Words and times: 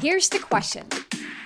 Here's 0.00 0.28
the 0.28 0.38
question 0.38 0.86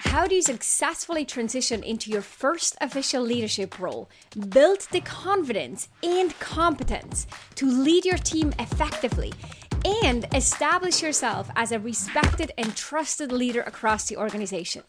How 0.04 0.27
do 0.27 0.35
you 0.35 0.42
successfully 0.42 1.25
transition 1.25 1.83
into 1.83 2.11
your 2.11 2.21
first 2.21 2.77
official 2.82 3.22
leadership 3.22 3.79
role, 3.79 4.11
build 4.51 4.80
the 4.90 5.01
confidence 5.01 5.88
and 6.03 6.38
competence 6.38 7.27
to 7.54 7.67
lead 7.67 8.04
your 8.04 8.19
team 8.19 8.53
effectively, 8.59 9.33
and 10.03 10.27
establish 10.35 11.03
yourself 11.03 11.49
as 11.57 11.73
a 11.73 11.79
respected 11.79 12.53
and 12.59 12.76
trusted 12.76 13.33
leader 13.33 13.62
across 13.62 14.06
the 14.06 14.19
organization? 14.19 14.82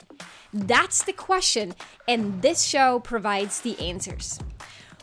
That's 0.53 1.01
the 1.05 1.13
question, 1.13 1.73
and 2.05 2.41
this 2.41 2.63
show 2.63 2.99
provides 2.99 3.61
the 3.61 3.79
answers. 3.79 4.41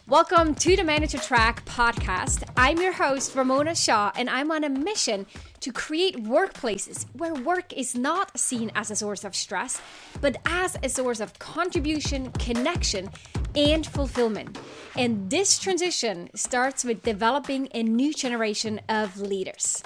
Welcome 0.06 0.54
to 0.56 0.77
the 0.77 0.82
Manager 0.82 1.18
Track 1.18 1.64
podcast. 1.64 2.42
I'm 2.56 2.79
your 2.79 2.92
host, 2.92 3.34
Ramona 3.34 3.74
Shaw, 3.77 4.11
and 4.16 4.29
I'm 4.29 4.50
on 4.50 4.64
a 4.64 4.68
mission 4.68 5.24
to 5.61 5.72
create 5.72 6.16
workplaces 6.16 7.06
where 7.12 7.34
work 7.34 7.72
is 7.72 7.95
not 7.95 8.38
seen 8.38 8.70
as 8.74 8.91
a 8.91 8.96
source 8.96 9.24
of 9.24 9.37
stress, 9.37 9.80
but 10.20 10.37
as 10.46 10.77
a 10.82 10.88
source 10.88 11.20
of 11.20 11.38
contribution, 11.38 12.32
connection, 12.32 13.10
and 13.55 13.87
fulfillment. 13.87 14.59
And 14.96 15.30
this 15.30 15.59
transition 15.59 16.30
starts 16.34 16.84
with 16.84 17.02
developing 17.02 17.68
a 17.74 17.82
new 17.82 18.12
generation 18.12 18.80
of 18.88 19.20
leaders. 19.20 19.82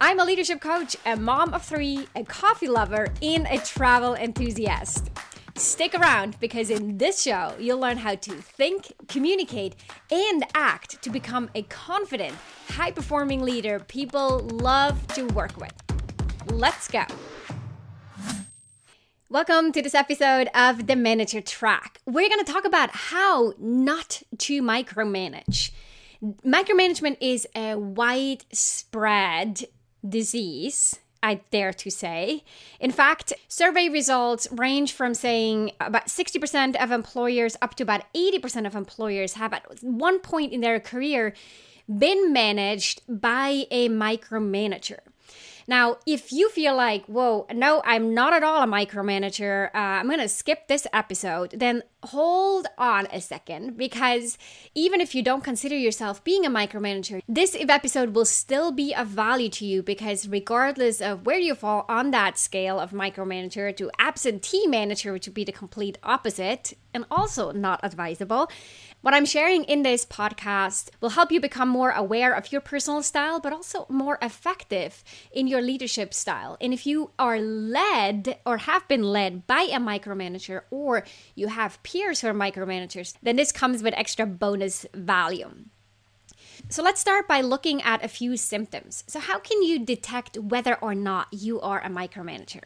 I'm 0.00 0.18
a 0.18 0.24
leadership 0.24 0.60
coach, 0.60 0.96
a 1.06 1.16
mom 1.16 1.54
of 1.54 1.64
three, 1.64 2.08
a 2.16 2.24
coffee 2.24 2.68
lover, 2.68 3.08
and 3.22 3.46
a 3.46 3.58
travel 3.58 4.14
enthusiast. 4.14 5.10
Stick 5.56 5.94
around 5.94 6.40
because 6.40 6.70
in 6.70 6.96
this 6.96 7.20
show, 7.22 7.54
you'll 7.58 7.78
learn 7.78 7.98
how 7.98 8.14
to 8.14 8.32
think, 8.32 8.90
communicate, 9.06 9.76
and 10.10 10.44
act 10.54 11.02
to 11.02 11.10
become 11.10 11.50
a 11.54 11.62
confident, 11.64 12.34
high 12.70 12.90
performing 12.90 13.42
leader 13.42 13.78
people 13.78 14.38
love 14.40 15.06
to 15.08 15.24
work 15.28 15.54
with. 15.58 15.74
Let's 16.46 16.88
go. 16.88 17.04
Welcome 19.28 19.72
to 19.72 19.82
this 19.82 19.94
episode 19.94 20.48
of 20.54 20.86
The 20.86 20.96
Manager 20.96 21.42
Track. 21.42 22.00
We're 22.06 22.30
going 22.30 22.44
to 22.44 22.50
talk 22.50 22.64
about 22.64 22.90
how 22.90 23.52
not 23.58 24.22
to 24.38 24.62
micromanage. 24.62 25.70
Micromanagement 26.22 27.18
is 27.20 27.46
a 27.54 27.76
widespread 27.76 29.64
disease 30.08 30.98
I 31.22 31.40
dare 31.50 31.72
to 31.72 31.90
say. 31.90 32.42
In 32.80 32.90
fact, 32.90 33.32
survey 33.48 33.88
results 33.88 34.48
range 34.50 34.92
from 34.92 35.14
saying 35.14 35.72
about 35.80 36.06
60% 36.06 36.82
of 36.82 36.90
employers 36.90 37.56
up 37.62 37.74
to 37.76 37.82
about 37.82 38.12
80% 38.12 38.66
of 38.66 38.74
employers 38.74 39.34
have 39.34 39.52
at 39.52 39.64
one 39.82 40.18
point 40.18 40.52
in 40.52 40.60
their 40.60 40.80
career 40.80 41.34
been 41.88 42.32
managed 42.32 43.02
by 43.08 43.66
a 43.70 43.88
micromanager. 43.88 45.00
Now, 45.66 45.98
if 46.06 46.32
you 46.32 46.48
feel 46.50 46.74
like, 46.76 47.06
whoa, 47.06 47.46
no, 47.52 47.82
I'm 47.84 48.14
not 48.14 48.32
at 48.32 48.42
all 48.42 48.62
a 48.62 48.66
micromanager, 48.66 49.66
uh, 49.74 49.78
I'm 49.78 50.06
going 50.06 50.18
to 50.18 50.28
skip 50.28 50.68
this 50.68 50.86
episode, 50.92 51.54
then 51.56 51.82
hold 52.04 52.66
on 52.78 53.06
a 53.12 53.20
second 53.20 53.76
because 53.76 54.36
even 54.74 55.00
if 55.00 55.14
you 55.14 55.22
don't 55.22 55.44
consider 55.44 55.76
yourself 55.76 56.22
being 56.24 56.44
a 56.44 56.50
micromanager, 56.50 57.22
this 57.28 57.56
episode 57.56 58.14
will 58.14 58.24
still 58.24 58.72
be 58.72 58.94
of 58.94 59.06
value 59.06 59.48
to 59.48 59.64
you 59.64 59.82
because 59.82 60.28
regardless 60.28 61.00
of 61.00 61.26
where 61.26 61.38
you 61.38 61.54
fall 61.54 61.84
on 61.88 62.10
that 62.10 62.36
scale 62.38 62.80
of 62.80 62.90
micromanager 62.90 63.74
to 63.76 63.90
absentee 63.98 64.66
manager, 64.66 65.12
which 65.12 65.26
would 65.26 65.34
be 65.34 65.44
the 65.44 65.52
complete 65.52 65.98
opposite 66.02 66.72
and 66.94 67.04
also 67.10 67.52
not 67.52 67.80
advisable, 67.82 68.50
what 69.02 69.14
I'm 69.14 69.26
sharing 69.26 69.64
in 69.64 69.82
this 69.82 70.06
podcast 70.06 70.90
will 71.00 71.10
help 71.10 71.32
you 71.32 71.40
become 71.40 71.68
more 71.68 71.90
aware 71.90 72.32
of 72.32 72.52
your 72.52 72.60
personal 72.60 73.02
style, 73.02 73.40
but 73.40 73.52
also 73.52 73.84
more 73.88 74.16
effective 74.22 75.02
in 75.32 75.48
your 75.48 75.60
leadership 75.60 76.14
style. 76.14 76.56
And 76.60 76.72
if 76.72 76.86
you 76.86 77.10
are 77.18 77.40
led 77.40 78.38
or 78.46 78.58
have 78.58 78.86
been 78.86 79.02
led 79.02 79.46
by 79.48 79.62
a 79.62 79.80
micromanager 79.80 80.62
or 80.70 81.04
you 81.34 81.48
have 81.48 81.82
peers 81.82 82.20
who 82.20 82.28
are 82.28 82.34
micromanagers, 82.34 83.14
then 83.22 83.34
this 83.34 83.50
comes 83.50 83.82
with 83.82 83.92
extra 83.94 84.24
bonus 84.24 84.86
value. 84.94 85.50
So 86.68 86.80
let's 86.82 87.00
start 87.00 87.26
by 87.26 87.40
looking 87.40 87.82
at 87.82 88.04
a 88.04 88.08
few 88.08 88.36
symptoms. 88.36 89.02
So, 89.08 89.18
how 89.18 89.40
can 89.40 89.62
you 89.62 89.84
detect 89.84 90.38
whether 90.38 90.76
or 90.76 90.94
not 90.94 91.26
you 91.32 91.60
are 91.60 91.80
a 91.80 91.88
micromanager? 91.88 92.62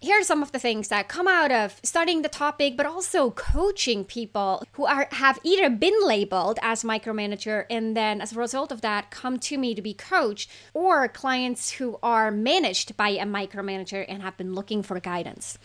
Here 0.00 0.18
are 0.18 0.24
some 0.24 0.42
of 0.42 0.52
the 0.52 0.58
things 0.58 0.88
that 0.88 1.08
come 1.08 1.28
out 1.28 1.52
of 1.52 1.78
studying 1.82 2.22
the 2.22 2.28
topic 2.28 2.76
but 2.76 2.86
also 2.86 3.30
coaching 3.30 4.04
people 4.04 4.64
who 4.72 4.86
are 4.86 5.08
have 5.12 5.38
either 5.44 5.68
been 5.68 5.94
labeled 6.02 6.58
as 6.62 6.82
micromanager 6.82 7.64
and 7.70 7.96
then 7.96 8.20
as 8.20 8.32
a 8.32 8.38
result 8.38 8.72
of 8.72 8.80
that 8.80 9.10
come 9.10 9.38
to 9.38 9.58
me 9.58 9.74
to 9.74 9.82
be 9.82 9.94
coached 9.94 10.50
or 10.74 11.06
clients 11.08 11.72
who 11.72 11.98
are 12.02 12.30
managed 12.30 12.96
by 12.96 13.10
a 13.10 13.24
micromanager 13.24 14.04
and 14.08 14.22
have 14.22 14.36
been 14.36 14.54
looking 14.54 14.82
for 14.82 14.98
guidance 15.00 15.58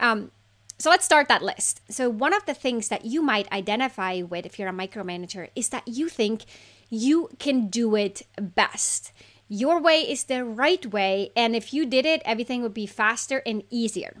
um, 0.00 0.30
so 0.78 0.90
let's 0.90 1.04
start 1.04 1.28
that 1.28 1.44
list. 1.44 1.80
So, 1.90 2.10
one 2.10 2.32
of 2.32 2.44
the 2.44 2.54
things 2.54 2.88
that 2.88 3.04
you 3.04 3.22
might 3.22 3.50
identify 3.52 4.22
with 4.22 4.44
if 4.44 4.58
you're 4.58 4.68
a 4.68 4.72
micromanager 4.72 5.48
is 5.54 5.68
that 5.68 5.86
you 5.86 6.08
think 6.08 6.42
you 6.90 7.30
can 7.38 7.68
do 7.68 7.94
it 7.94 8.22
best 8.36 9.12
your 9.52 9.82
way 9.82 10.00
is 10.00 10.24
the 10.24 10.46
right 10.46 10.86
way, 10.86 11.30
and 11.36 11.54
if 11.54 11.74
you 11.74 11.84
did 11.84 12.06
it, 12.06 12.22
everything 12.24 12.62
would 12.62 12.72
be 12.72 12.86
faster 12.86 13.42
and 13.44 13.62
easier. 13.68 14.16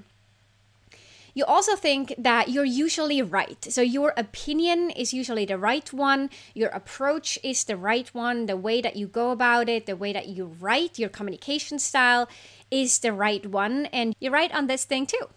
You 1.32 1.46
also 1.46 1.74
think 1.74 2.12
that 2.18 2.50
you're 2.50 2.66
usually 2.66 3.22
right. 3.22 3.64
So, 3.64 3.80
your 3.80 4.12
opinion 4.18 4.90
is 4.90 5.14
usually 5.14 5.46
the 5.46 5.56
right 5.56 5.90
one, 5.90 6.28
your 6.52 6.68
approach 6.68 7.38
is 7.42 7.64
the 7.64 7.78
right 7.78 8.12
one, 8.12 8.44
the 8.44 8.58
way 8.58 8.82
that 8.82 8.96
you 8.96 9.06
go 9.06 9.30
about 9.30 9.70
it, 9.70 9.86
the 9.86 9.96
way 9.96 10.12
that 10.12 10.28
you 10.28 10.52
write, 10.60 10.98
your 10.98 11.08
communication 11.08 11.78
style 11.78 12.28
is 12.70 12.98
the 12.98 13.14
right 13.14 13.46
one, 13.46 13.86
and 13.86 14.14
you're 14.20 14.32
right 14.32 14.52
on 14.52 14.66
this 14.66 14.84
thing 14.84 15.06
too. 15.06 15.30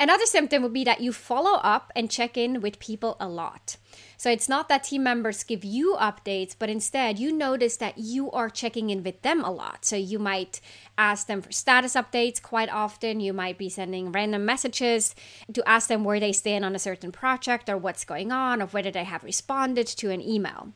Another 0.00 0.24
symptom 0.24 0.62
would 0.62 0.72
be 0.72 0.84
that 0.84 1.02
you 1.02 1.12
follow 1.12 1.58
up 1.58 1.92
and 1.94 2.10
check 2.10 2.38
in 2.38 2.62
with 2.62 2.78
people 2.78 3.18
a 3.20 3.28
lot. 3.28 3.76
So 4.16 4.30
it's 4.30 4.48
not 4.48 4.66
that 4.70 4.84
team 4.84 5.02
members 5.02 5.44
give 5.44 5.62
you 5.62 5.94
updates, 6.00 6.56
but 6.58 6.70
instead 6.70 7.18
you 7.18 7.30
notice 7.30 7.76
that 7.76 7.98
you 7.98 8.30
are 8.30 8.48
checking 8.48 8.88
in 8.88 9.02
with 9.02 9.20
them 9.20 9.44
a 9.44 9.50
lot. 9.50 9.84
So 9.84 9.96
you 9.96 10.18
might 10.18 10.62
ask 10.96 11.26
them 11.26 11.42
for 11.42 11.52
status 11.52 11.96
updates 11.96 12.40
quite 12.40 12.70
often. 12.70 13.20
You 13.20 13.34
might 13.34 13.58
be 13.58 13.68
sending 13.68 14.10
random 14.10 14.46
messages 14.46 15.14
to 15.52 15.68
ask 15.68 15.88
them 15.88 16.02
where 16.02 16.18
they 16.18 16.32
stand 16.32 16.64
on 16.64 16.74
a 16.74 16.78
certain 16.78 17.12
project 17.12 17.68
or 17.68 17.76
what's 17.76 18.06
going 18.06 18.32
on 18.32 18.62
or 18.62 18.68
whether 18.68 18.90
they 18.90 19.04
have 19.04 19.22
responded 19.22 19.86
to 19.86 20.10
an 20.10 20.22
email. 20.22 20.72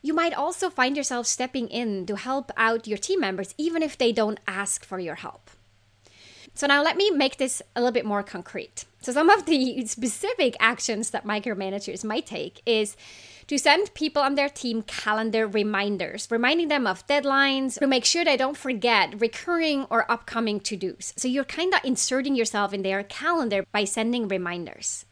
You 0.00 0.14
might 0.14 0.32
also 0.32 0.70
find 0.70 0.96
yourself 0.96 1.26
stepping 1.26 1.66
in 1.66 2.06
to 2.06 2.14
help 2.14 2.52
out 2.56 2.86
your 2.86 2.98
team 2.98 3.18
members 3.18 3.52
even 3.58 3.82
if 3.82 3.98
they 3.98 4.12
don't 4.12 4.38
ask 4.46 4.84
for 4.84 5.00
your 5.00 5.16
help. 5.16 5.49
So 6.54 6.66
now 6.66 6.82
let 6.82 6.96
me 6.96 7.10
make 7.10 7.38
this 7.38 7.62
a 7.74 7.80
little 7.80 7.92
bit 7.92 8.04
more 8.04 8.22
concrete. 8.22 8.84
So 9.00 9.12
some 9.12 9.30
of 9.30 9.46
the 9.46 9.86
specific 9.86 10.56
actions 10.60 11.10
that 11.10 11.24
micromanagers 11.24 12.04
might 12.04 12.26
take 12.26 12.60
is 12.66 12.96
to 13.46 13.58
send 13.58 13.94
people 13.94 14.22
on 14.22 14.34
their 14.34 14.48
team 14.48 14.82
calendar 14.82 15.46
reminders, 15.46 16.28
reminding 16.30 16.68
them 16.68 16.86
of 16.86 17.06
deadlines 17.06 17.78
to 17.78 17.86
make 17.86 18.04
sure 18.04 18.24
they 18.24 18.36
don't 18.36 18.56
forget 18.56 19.20
recurring 19.20 19.86
or 19.90 20.10
upcoming 20.10 20.60
to-dos. 20.60 21.14
So 21.16 21.28
you're 21.28 21.44
kind 21.44 21.72
of 21.72 21.80
inserting 21.82 22.34
yourself 22.34 22.72
in 22.72 22.82
their 22.82 23.02
calendar 23.02 23.64
by 23.72 23.84
sending 23.84 24.28
reminders. 24.28 25.06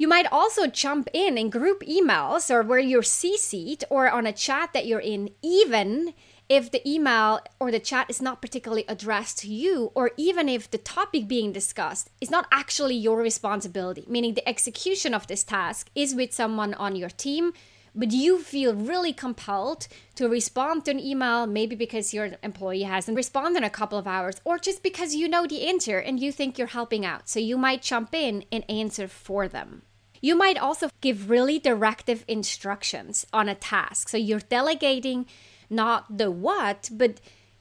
You 0.00 0.08
might 0.08 0.32
also 0.32 0.66
jump 0.66 1.10
in 1.12 1.36
in 1.36 1.50
group 1.50 1.82
emails 1.82 2.50
or 2.50 2.62
where 2.62 2.78
you're 2.78 3.02
CC'd 3.02 3.84
or 3.90 4.10
on 4.10 4.24
a 4.24 4.32
chat 4.32 4.72
that 4.72 4.86
you're 4.86 4.98
in, 4.98 5.28
even 5.42 6.14
if 6.48 6.70
the 6.70 6.80
email 6.90 7.40
or 7.60 7.70
the 7.70 7.80
chat 7.80 8.08
is 8.08 8.22
not 8.22 8.40
particularly 8.40 8.86
addressed 8.88 9.40
to 9.40 9.48
you, 9.48 9.92
or 9.94 10.12
even 10.16 10.48
if 10.48 10.70
the 10.70 10.78
topic 10.78 11.28
being 11.28 11.52
discussed 11.52 12.08
is 12.18 12.30
not 12.30 12.46
actually 12.50 12.94
your 12.94 13.18
responsibility, 13.18 14.06
meaning 14.08 14.32
the 14.32 14.48
execution 14.48 15.12
of 15.12 15.26
this 15.26 15.44
task 15.44 15.90
is 15.94 16.14
with 16.14 16.32
someone 16.32 16.72
on 16.72 16.96
your 16.96 17.10
team, 17.10 17.52
but 17.94 18.10
you 18.10 18.38
feel 18.38 18.74
really 18.74 19.12
compelled 19.12 19.86
to 20.14 20.30
respond 20.30 20.86
to 20.86 20.92
an 20.92 20.98
email, 20.98 21.46
maybe 21.46 21.76
because 21.76 22.14
your 22.14 22.30
employee 22.42 22.84
hasn't 22.84 23.18
responded 23.18 23.58
in 23.58 23.64
a 23.64 23.68
couple 23.68 23.98
of 23.98 24.06
hours, 24.06 24.40
or 24.46 24.56
just 24.56 24.82
because 24.82 25.14
you 25.14 25.28
know 25.28 25.46
the 25.46 25.68
answer 25.68 25.98
and 25.98 26.20
you 26.20 26.32
think 26.32 26.56
you're 26.56 26.68
helping 26.68 27.04
out. 27.04 27.28
So 27.28 27.38
you 27.38 27.58
might 27.58 27.82
jump 27.82 28.14
in 28.14 28.46
and 28.50 28.64
answer 28.70 29.06
for 29.06 29.46
them. 29.46 29.82
You 30.20 30.36
might 30.36 30.58
also 30.58 30.90
give 31.00 31.30
really 31.30 31.58
directive 31.58 32.24
instructions 32.28 33.26
on 33.32 33.48
a 33.48 33.54
task. 33.54 34.08
So 34.08 34.16
you're 34.16 34.40
delegating 34.40 35.26
not 35.70 36.18
the 36.18 36.30
what, 36.30 36.90
but 36.92 37.20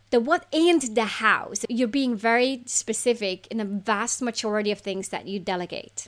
the 0.09 0.19
what 0.19 0.45
and 0.51 0.81
the 0.81 1.05
how. 1.05 1.53
So 1.53 1.65
you're 1.69 1.87
being 1.87 2.15
very 2.15 2.63
specific 2.65 3.47
in 3.47 3.57
the 3.57 3.65
vast 3.65 4.21
majority 4.21 4.71
of 4.71 4.79
things 4.79 5.09
that 5.09 5.27
you 5.27 5.39
delegate. 5.39 6.07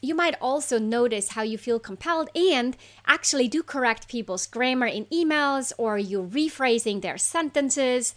You 0.00 0.14
might 0.14 0.36
also 0.40 0.78
notice 0.78 1.30
how 1.30 1.42
you 1.42 1.58
feel 1.58 1.78
compelled 1.78 2.30
and 2.34 2.76
actually 3.06 3.48
do 3.48 3.62
correct 3.62 4.08
people's 4.08 4.46
grammar 4.46 4.86
in 4.86 5.04
emails 5.06 5.72
or 5.76 5.98
you're 5.98 6.26
rephrasing 6.26 7.02
their 7.02 7.18
sentences. 7.18 8.14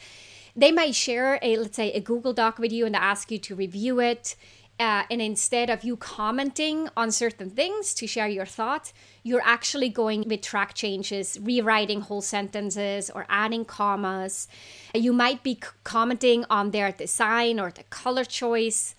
They 0.56 0.72
might 0.72 0.96
share 0.96 1.40
a 1.42 1.58
let's 1.58 1.76
say 1.76 1.92
a 1.92 2.00
Google 2.00 2.32
Doc 2.32 2.58
with 2.58 2.72
you 2.72 2.86
and 2.86 2.96
ask 2.96 3.32
you 3.32 3.40
to 3.40 3.56
review 3.56 4.00
it. 4.00 4.36
Uh, 4.84 5.04
and 5.10 5.22
instead 5.22 5.70
of 5.70 5.86
you 5.86 5.96
commenting 5.96 6.90
on 6.98 7.10
certain 7.10 7.50
things 7.50 7.94
to 7.94 8.06
share 8.06 8.28
your 8.28 8.46
thoughts, 8.46 8.92
you're 9.24 9.48
actually 9.56 9.88
going 9.88 10.28
with 10.28 10.42
track 10.42 10.74
changes, 10.74 11.40
rewriting 11.42 12.02
whole 12.02 12.20
sentences 12.22 13.10
or 13.10 13.26
adding 13.30 13.64
commas. 13.64 14.46
You 14.94 15.14
might 15.14 15.42
be 15.42 15.54
c- 15.54 15.70
commenting 15.86 16.44
on 16.50 16.72
their 16.72 16.92
design 16.92 17.62
or 17.62 17.72
the 17.72 17.84
color 17.84 18.26
choice. 18.26 18.94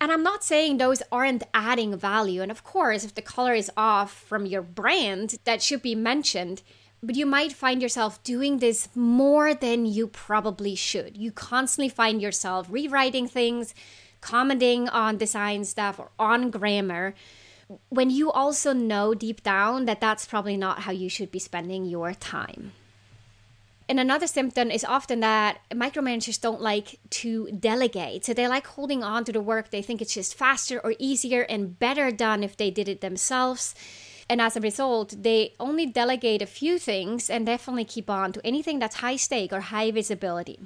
And 0.00 0.12
I'm 0.12 0.22
not 0.22 0.44
saying 0.44 0.76
those 0.76 1.02
aren't 1.10 1.42
adding 1.52 1.96
value. 1.96 2.40
And 2.40 2.52
of 2.52 2.62
course, 2.62 3.02
if 3.02 3.16
the 3.16 3.22
color 3.22 3.54
is 3.54 3.72
off 3.76 4.12
from 4.12 4.46
your 4.46 4.62
brand, 4.62 5.38
that 5.42 5.62
should 5.62 5.82
be 5.82 5.96
mentioned. 5.96 6.62
But 7.02 7.16
you 7.16 7.26
might 7.26 7.52
find 7.52 7.82
yourself 7.82 8.22
doing 8.22 8.58
this 8.58 8.88
more 8.94 9.52
than 9.52 9.84
you 9.84 10.06
probably 10.06 10.76
should. 10.76 11.16
You 11.16 11.32
constantly 11.32 11.88
find 11.88 12.22
yourself 12.22 12.68
rewriting 12.70 13.26
things, 13.26 13.74
commenting 14.22 14.88
on 14.88 15.18
design 15.18 15.66
stuff 15.66 15.98
or 15.98 16.08
on 16.18 16.50
grammar 16.50 17.14
when 17.88 18.10
you 18.10 18.30
also 18.30 18.72
know 18.72 19.14
deep 19.14 19.42
down 19.42 19.84
that 19.84 20.00
that's 20.00 20.26
probably 20.26 20.56
not 20.56 20.80
how 20.80 20.92
you 20.92 21.08
should 21.08 21.30
be 21.30 21.38
spending 21.38 21.84
your 21.84 22.14
time. 22.14 22.72
And 23.88 24.00
another 24.00 24.26
symptom 24.26 24.70
is 24.70 24.84
often 24.84 25.20
that 25.20 25.58
micromanagers 25.70 26.40
don't 26.40 26.62
like 26.62 26.98
to 27.10 27.50
delegate. 27.50 28.24
So 28.24 28.32
they 28.32 28.48
like 28.48 28.66
holding 28.66 29.02
on 29.02 29.24
to 29.24 29.32
the 29.32 29.40
work. 29.40 29.70
They 29.70 29.82
think 29.82 30.00
it's 30.00 30.14
just 30.14 30.34
faster 30.34 30.80
or 30.80 30.94
easier 30.98 31.42
and 31.42 31.78
better 31.78 32.10
done 32.10 32.42
if 32.42 32.56
they 32.56 32.70
did 32.70 32.88
it 32.88 33.00
themselves. 33.00 33.74
And 34.30 34.40
as 34.40 34.56
a 34.56 34.60
result, 34.60 35.22
they 35.22 35.52
only 35.60 35.84
delegate 35.84 36.40
a 36.40 36.46
few 36.46 36.78
things 36.78 37.28
and 37.28 37.44
definitely 37.44 37.84
keep 37.84 38.08
on 38.08 38.32
to 38.32 38.46
anything 38.46 38.78
that's 38.78 38.96
high 38.96 39.16
stake 39.16 39.52
or 39.52 39.60
high 39.60 39.90
visibility. 39.90 40.60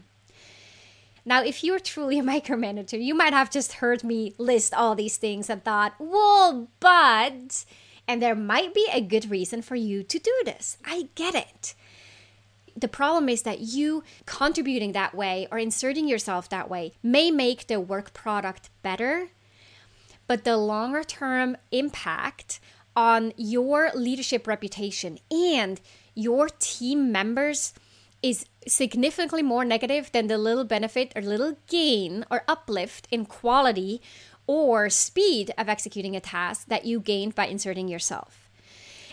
Now, 1.28 1.42
if 1.42 1.64
you're 1.64 1.80
truly 1.80 2.20
a 2.20 2.22
micromanager, 2.34 3.02
you 3.02 3.14
might 3.14 3.34
have 3.34 3.50
just 3.50 3.74
heard 3.74 4.04
me 4.04 4.34
list 4.38 4.72
all 4.72 4.94
these 4.94 5.18
things 5.18 5.50
and 5.50 5.62
thought, 5.62 5.94
well, 5.98 6.68
but, 6.80 7.64
and 8.08 8.22
there 8.22 8.36
might 8.36 8.72
be 8.72 8.88
a 8.92 9.00
good 9.02 9.30
reason 9.30 9.60
for 9.60 9.74
you 9.74 10.02
to 10.04 10.18
do 10.18 10.32
this. 10.44 10.78
I 10.84 11.08
get 11.16 11.34
it. 11.34 11.74
The 12.78 12.88
problem 12.88 13.28
is 13.28 13.42
that 13.42 13.60
you 13.60 14.04
contributing 14.26 14.92
that 14.92 15.14
way 15.14 15.48
or 15.50 15.58
inserting 15.58 16.06
yourself 16.06 16.48
that 16.50 16.70
way 16.70 16.92
may 17.02 17.30
make 17.30 17.66
the 17.66 17.80
work 17.80 18.12
product 18.12 18.68
better, 18.82 19.28
but 20.26 20.44
the 20.44 20.58
longer 20.58 21.02
term 21.02 21.56
impact 21.72 22.60
on 22.94 23.32
your 23.36 23.90
leadership 23.94 24.46
reputation 24.46 25.18
and 25.30 25.80
your 26.14 26.48
team 26.58 27.10
members 27.10 27.72
is 28.26 28.44
significantly 28.66 29.42
more 29.42 29.64
negative 29.64 30.10
than 30.10 30.26
the 30.26 30.36
little 30.36 30.64
benefit 30.64 31.12
or 31.14 31.22
little 31.22 31.56
gain 31.68 32.24
or 32.28 32.42
uplift 32.48 33.06
in 33.12 33.24
quality 33.24 34.02
or 34.48 34.90
speed 34.90 35.52
of 35.56 35.68
executing 35.68 36.16
a 36.16 36.20
task 36.20 36.66
that 36.66 36.84
you 36.84 36.98
gained 36.98 37.36
by 37.36 37.46
inserting 37.46 37.86
yourself. 37.86 38.50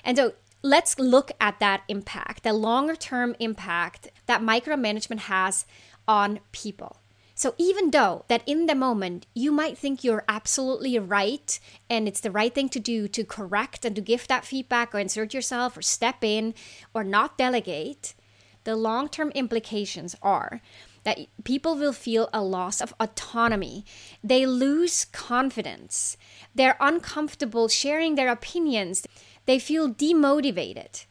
And 0.03 0.17
so 0.17 0.33
let's 0.63 0.97
look 0.97 1.31
at 1.39 1.59
that 1.59 1.83
impact, 1.87 2.41
the 2.41 2.53
longer 2.53 2.95
term 2.95 3.35
impact 3.39 4.09
that 4.25 4.41
micromanagement 4.41 5.19
has 5.19 5.67
on 6.07 6.39
people. 6.51 6.97
So 7.35 7.53
even 7.59 7.91
though 7.91 8.25
that 8.29 8.43
in 8.47 8.65
the 8.65 8.75
moment 8.75 9.27
you 9.35 9.51
might 9.51 9.77
think 9.77 10.03
you're 10.03 10.25
absolutely 10.27 10.97
right 10.97 11.59
and 11.87 12.07
it's 12.07 12.19
the 12.19 12.31
right 12.31 12.53
thing 12.53 12.69
to 12.69 12.79
do 12.79 13.07
to 13.09 13.23
correct 13.23 13.85
and 13.85 13.95
to 13.95 14.01
give 14.01 14.27
that 14.27 14.45
feedback 14.45 14.95
or 14.95 14.99
insert 14.99 15.35
yourself 15.35 15.77
or 15.77 15.83
step 15.83 16.23
in 16.23 16.55
or 16.95 17.03
not 17.03 17.37
delegate, 17.37 18.15
the 18.63 18.75
long 18.75 19.09
term 19.09 19.31
implications 19.31 20.15
are 20.21 20.61
that 21.03 21.19
people 21.43 21.75
will 21.75 21.93
feel 21.93 22.29
a 22.31 22.41
loss 22.41 22.81
of 22.81 22.93
autonomy. 22.99 23.85
They 24.23 24.45
lose 24.45 25.05
confidence. 25.05 26.17
They're 26.55 26.77
uncomfortable 26.79 27.67
sharing 27.67 28.15
their 28.15 28.29
opinions. 28.29 29.05
They 29.45 29.59
feel 29.59 29.89
demotivated 29.89 31.05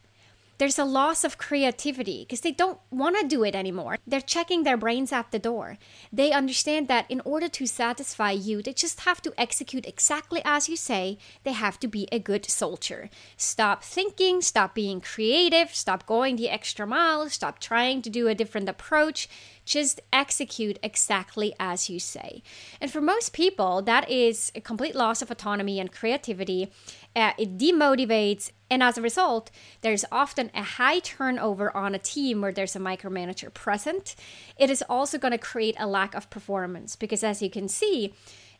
there's 0.57 0.79
a 0.79 0.85
loss 0.85 1.23
of 1.23 1.37
creativity 1.37 2.23
because 2.23 2.41
they 2.41 2.51
don't 2.51 2.79
want 2.91 3.19
to 3.19 3.27
do 3.27 3.43
it 3.43 3.55
anymore. 3.55 3.97
They're 4.05 4.21
checking 4.21 4.63
their 4.63 4.77
brains 4.77 5.11
at 5.11 5.31
the 5.31 5.39
door. 5.39 5.77
They 6.11 6.31
understand 6.31 6.87
that 6.87 7.09
in 7.09 7.21
order 7.25 7.49
to 7.49 7.65
satisfy 7.65 8.31
you, 8.31 8.61
they 8.61 8.73
just 8.73 9.01
have 9.01 9.21
to 9.23 9.33
execute 9.37 9.85
exactly 9.85 10.41
as 10.45 10.69
you 10.69 10.75
say. 10.75 11.17
They 11.43 11.53
have 11.53 11.79
to 11.79 11.87
be 11.87 12.07
a 12.11 12.19
good 12.19 12.49
soldier. 12.49 13.09
Stop 13.37 13.83
thinking, 13.83 14.41
stop 14.41 14.75
being 14.75 15.01
creative, 15.01 15.73
stop 15.73 16.05
going 16.05 16.35
the 16.35 16.49
extra 16.49 16.85
mile, 16.85 17.29
stop 17.29 17.59
trying 17.59 18.01
to 18.03 18.09
do 18.09 18.27
a 18.27 18.35
different 18.35 18.69
approach. 18.69 19.27
Just 19.65 20.01
execute 20.11 20.77
exactly 20.83 21.55
as 21.57 21.89
you 21.89 21.97
say. 21.97 22.43
And 22.81 22.91
for 22.91 22.99
most 22.99 23.31
people, 23.31 23.81
that 23.83 24.09
is 24.09 24.51
a 24.55 24.61
complete 24.61 24.93
loss 24.93 25.21
of 25.21 25.31
autonomy 25.31 25.79
and 25.79 25.89
creativity. 25.89 26.69
Uh, 27.15 27.33
it 27.37 27.57
demotivates, 27.57 28.51
and 28.71 28.81
as 28.81 28.97
a 28.97 29.01
result, 29.01 29.51
there's 29.81 30.03
often 30.11 30.49
a 30.55 30.63
high 30.63 30.99
turnover 30.99 31.75
on 31.77 31.93
a 31.93 31.99
team 31.99 32.41
where 32.41 32.51
there's 32.51 32.75
a 32.75 32.79
micromanager 32.79 33.53
present. 33.53 34.15
It 34.57 34.69
is 34.69 34.83
also 34.89 35.19
going 35.19 35.31
to 35.31 35.37
create 35.37 35.75
a 35.77 35.85
lack 35.85 36.15
of 36.15 36.29
performance 36.29 36.95
because, 36.95 37.23
as 37.23 37.41
you 37.41 37.51
can 37.51 37.67
see, 37.67 38.13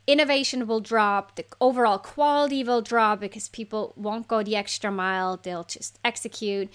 innovation 0.06 0.68
will 0.68 0.82
drop, 0.82 1.36
the 1.36 1.46
overall 1.62 1.98
quality 1.98 2.64
will 2.64 2.82
drop 2.82 3.20
because 3.20 3.48
people 3.48 3.94
won't 3.96 4.28
go 4.28 4.44
the 4.44 4.56
extra 4.56 4.92
mile, 4.92 5.38
they'll 5.38 5.64
just 5.64 6.00
execute. 6.04 6.70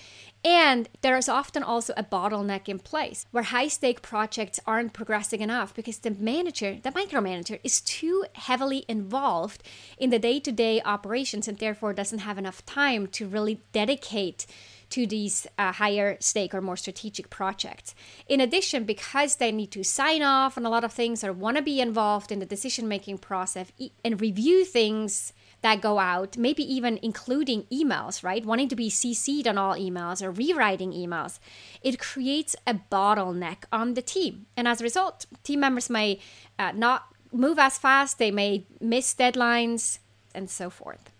And 0.45 0.89
there 1.03 1.17
is 1.17 1.29
often 1.29 1.63
also 1.63 1.93
a 1.97 2.05
bottleneck 2.05 2.69
in 2.69 2.79
place 2.79 3.27
where 3.31 3.43
high 3.43 3.69
stake 3.69 4.03
projects 4.03 4.61
aren't 4.67 4.93
progressing 4.93 5.41
enough 5.41 5.75
because 5.75 5.99
the 5.99 6.13
manager, 6.13 6.79
the 6.83 6.93
micromanager, 6.93 7.59
is 7.65 7.81
too 7.81 8.25
heavily 8.35 8.85
involved 8.89 9.63
in 9.99 10.11
the 10.11 10.19
day 10.19 10.39
to 10.41 10.53
day 10.53 10.81
operations 10.85 11.49
and 11.49 11.59
therefore 11.59 11.93
doesn't 11.93 12.21
have 12.21 12.39
enough 12.39 12.65
time 12.65 13.09
to 13.09 13.27
really 13.27 13.61
dedicate 13.73 14.47
to 14.91 15.07
these 15.07 15.47
uh, 15.59 15.73
higher 15.73 16.17
stake 16.21 16.55
or 16.55 16.61
more 16.61 16.77
strategic 16.77 17.31
projects. 17.31 17.95
In 18.29 18.41
addition, 18.41 18.85
because 18.85 19.37
they 19.37 19.53
need 19.53 19.71
to 19.73 19.85
sign 19.85 20.23
off 20.23 20.57
on 20.57 20.65
a 20.65 20.71
lot 20.71 20.85
of 20.85 20.93
things 20.93 21.23
or 21.23 21.33
want 21.33 21.57
to 21.57 21.63
be 21.63 21.81
involved 21.81 22.33
in 22.33 22.39
the 22.39 22.47
decision 22.47 22.89
making 22.89 23.19
process 23.19 23.73
and 24.05 24.21
review 24.21 24.65
things 24.65 25.33
that 25.61 25.81
go 25.81 25.99
out, 25.99 26.37
maybe 26.37 26.63
even 26.63 26.99
including 27.03 27.65
emails, 27.65 28.23
right? 28.23 28.45
Wanting 28.45 28.69
to 28.69 28.77
be 28.77 28.91
CC'd 28.91 29.49
on 29.49 29.59
all 29.59 29.75
emails 29.75 30.23
or 30.23 30.31
rewriting 30.31 30.93
emails, 30.93 31.39
it 31.83 31.99
creates 31.99 32.55
a 32.67 32.75
bottleneck 32.75 33.65
on 33.73 33.95
the 33.95 34.03
team. 34.03 34.47
And 34.57 34.69
as 34.69 34.81
a 34.81 34.85
result, 34.85 35.27
team 35.43 35.61
members 35.61 35.91
may 35.91 36.21
uh, 36.59 36.73
not 36.73 37.13
move 37.33 37.59
as 37.59 37.77
fast, 37.77 38.19
they 38.19 38.31
may 38.31 38.67
miss 38.81 39.15
deadlines, 39.15 39.99
and 40.35 40.49
so 40.49 40.71
forth. 40.71 41.11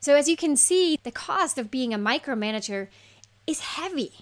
So, 0.00 0.14
as 0.16 0.28
you 0.28 0.36
can 0.36 0.56
see, 0.56 0.98
the 1.02 1.10
cost 1.10 1.58
of 1.58 1.70
being 1.70 1.92
a 1.92 1.98
micromanager 1.98 2.88
is 3.46 3.60
heavy. 3.60 4.12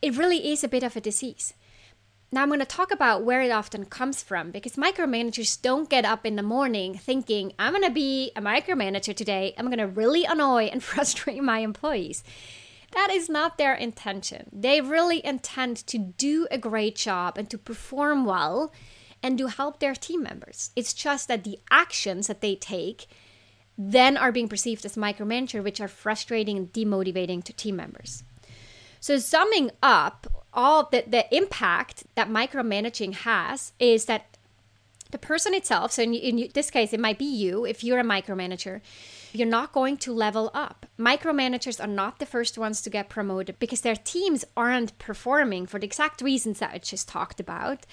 It 0.00 0.16
really 0.16 0.52
is 0.52 0.62
a 0.62 0.68
bit 0.68 0.84
of 0.84 0.96
a 0.96 1.00
disease. 1.00 1.54
Now, 2.30 2.42
I'm 2.42 2.48
going 2.48 2.60
to 2.60 2.66
talk 2.66 2.92
about 2.92 3.24
where 3.24 3.42
it 3.42 3.50
often 3.50 3.84
comes 3.84 4.22
from 4.22 4.50
because 4.50 4.74
micromanagers 4.74 5.60
don't 5.60 5.90
get 5.90 6.04
up 6.04 6.24
in 6.24 6.36
the 6.36 6.42
morning 6.42 6.94
thinking, 6.96 7.52
I'm 7.58 7.72
going 7.72 7.84
to 7.84 7.90
be 7.90 8.30
a 8.36 8.40
micromanager 8.40 9.14
today. 9.14 9.54
I'm 9.58 9.66
going 9.66 9.78
to 9.78 9.86
really 9.86 10.24
annoy 10.24 10.64
and 10.64 10.82
frustrate 10.82 11.42
my 11.42 11.58
employees. 11.58 12.22
That 12.92 13.10
is 13.10 13.28
not 13.28 13.58
their 13.58 13.74
intention. 13.74 14.50
They 14.52 14.80
really 14.80 15.24
intend 15.24 15.78
to 15.88 15.98
do 15.98 16.46
a 16.50 16.58
great 16.58 16.94
job 16.94 17.36
and 17.38 17.50
to 17.50 17.58
perform 17.58 18.24
well 18.24 18.72
and 19.20 19.36
to 19.38 19.48
help 19.48 19.80
their 19.80 19.94
team 19.94 20.22
members. 20.22 20.70
It's 20.76 20.94
just 20.94 21.26
that 21.26 21.42
the 21.42 21.58
actions 21.70 22.28
that 22.28 22.40
they 22.40 22.54
take 22.54 23.06
then 23.76 24.16
are 24.16 24.32
being 24.32 24.48
perceived 24.48 24.84
as 24.84 24.96
micromanager, 24.96 25.62
which 25.62 25.80
are 25.80 25.88
frustrating 25.88 26.56
and 26.56 26.72
demotivating 26.72 27.42
to 27.44 27.52
team 27.52 27.76
members. 27.76 28.22
So, 29.00 29.18
summing 29.18 29.70
up, 29.82 30.26
all 30.52 30.88
the, 30.90 31.04
the 31.06 31.34
impact 31.34 32.04
that 32.14 32.30
micromanaging 32.30 33.14
has 33.16 33.72
is 33.78 34.06
that 34.06 34.38
the 35.10 35.18
person 35.18 35.54
itself, 35.54 35.92
so 35.92 36.02
in, 36.02 36.14
in 36.14 36.48
this 36.54 36.70
case, 36.70 36.92
it 36.92 37.00
might 37.00 37.18
be 37.18 37.24
you 37.24 37.64
if 37.64 37.84
you're 37.84 38.00
a 38.00 38.04
micromanager, 38.04 38.80
you're 39.32 39.46
not 39.46 39.72
going 39.72 39.96
to 39.98 40.12
level 40.12 40.50
up. 40.54 40.86
Micromanagers 40.98 41.82
are 41.82 41.88
not 41.88 42.18
the 42.18 42.26
first 42.26 42.56
ones 42.56 42.80
to 42.82 42.90
get 42.90 43.08
promoted 43.08 43.58
because 43.58 43.82
their 43.82 43.96
teams 43.96 44.44
aren't 44.56 44.96
performing 44.98 45.66
for 45.66 45.78
the 45.78 45.86
exact 45.86 46.22
reasons 46.22 46.60
that 46.60 46.70
I 46.72 46.78
just 46.78 47.08
talked 47.08 47.40
about 47.40 47.84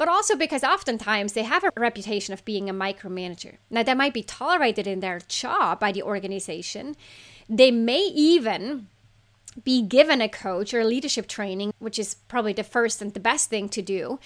but 0.00 0.08
also 0.08 0.34
because 0.34 0.64
oftentimes 0.64 1.34
they 1.34 1.42
have 1.42 1.62
a 1.62 1.70
reputation 1.76 2.32
of 2.32 2.42
being 2.46 2.70
a 2.70 2.72
micromanager. 2.72 3.56
Now, 3.68 3.82
that 3.82 3.98
might 3.98 4.14
be 4.14 4.22
tolerated 4.22 4.86
in 4.86 5.00
their 5.00 5.20
job 5.28 5.78
by 5.78 5.92
the 5.92 6.02
organization. 6.02 6.96
They 7.50 7.70
may 7.70 8.04
even 8.04 8.86
be 9.62 9.82
given 9.82 10.22
a 10.22 10.28
coach 10.30 10.72
or 10.72 10.86
leadership 10.86 11.26
training, 11.26 11.74
which 11.80 11.98
is 11.98 12.14
probably 12.14 12.54
the 12.54 12.64
first 12.64 13.02
and 13.02 13.12
the 13.12 13.20
best 13.20 13.50
thing 13.50 13.68
to 13.68 13.82
do. 13.82 14.18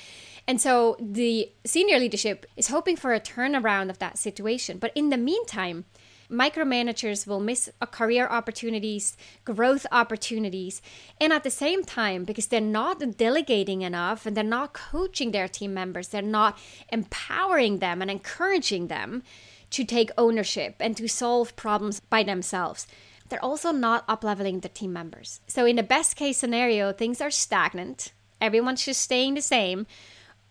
And 0.47 0.61
so 0.61 0.97
the 1.00 1.50
senior 1.66 1.99
leadership 1.99 2.47
is 2.57 2.69
hoping 2.69 2.95
for 2.95 3.12
a 3.12 3.19
turnaround 3.19 3.90
of 3.90 3.99
that 3.99 4.16
situation. 4.16 4.78
But 4.78 4.93
in 4.95 5.11
the 5.11 5.16
meantime, 5.16 5.87
micromanagers 6.35 7.26
will 7.26 7.41
miss 7.41 7.71
career 7.91 8.26
opportunities, 8.26 9.17
growth 9.45 9.87
opportunities, 9.93 10.83
and 11.21 11.33
at 11.33 11.45
the 11.45 11.50
same 11.50 11.85
time, 11.85 12.25
because 12.25 12.49
they're 12.49 12.61
not 12.61 13.17
delegating 13.17 13.83
enough 13.83 14.26
and 14.26 14.37
they're 14.37 14.45
not 14.45 14.75
coaching 14.75 15.31
their 15.31 15.49
team 15.49 15.73
members, 15.73 16.09
they're 16.09 16.23
not 16.23 16.59
empowering 16.91 17.79
them 17.79 18.03
and 18.03 18.11
encouraging 18.11 18.88
them 18.88 19.23
to 19.71 19.85
take 19.85 20.11
ownership 20.19 20.76
and 20.81 20.97
to 20.97 21.09
solve 21.09 21.57
problems 21.57 22.00
by 22.00 22.23
themselves. 22.23 22.87
They're 23.29 23.45
also 23.45 23.73
not 23.73 24.07
upleveling 24.07 24.62
the 24.62 24.69
team 24.69 24.93
members. 24.93 25.41
So, 25.47 25.64
in 25.67 25.76
the 25.76 25.83
best 25.83 26.17
case 26.17 26.38
scenario, 26.38 26.93
things 26.93 27.21
are 27.21 27.31
stagnant, 27.31 28.12
everyone's 28.41 28.85
just 28.85 29.00
staying 29.00 29.35
the 29.35 29.43
same. 29.43 29.87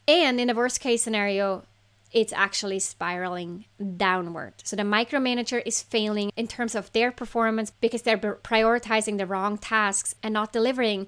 And 0.07 0.39
in 0.39 0.47
the 0.47 0.55
worst 0.55 0.81
case 0.81 1.01
scenario, 1.01 1.63
it's 2.13 2.31
actually 2.33 2.79
spiraling 2.79 3.65
downward. 3.97 4.53
So 4.63 4.75
the 4.75 4.83
micromanager 4.83 5.61
is 5.65 5.81
failing 5.81 6.31
in 6.35 6.47
terms 6.47 6.75
of 6.75 6.91
their 6.93 7.11
performance 7.11 7.71
because 7.81 8.03
they're 8.03 8.17
prioritizing 8.17 9.17
the 9.17 9.25
wrong 9.25 9.57
tasks 9.57 10.15
and 10.21 10.33
not 10.33 10.53
delivering 10.53 11.07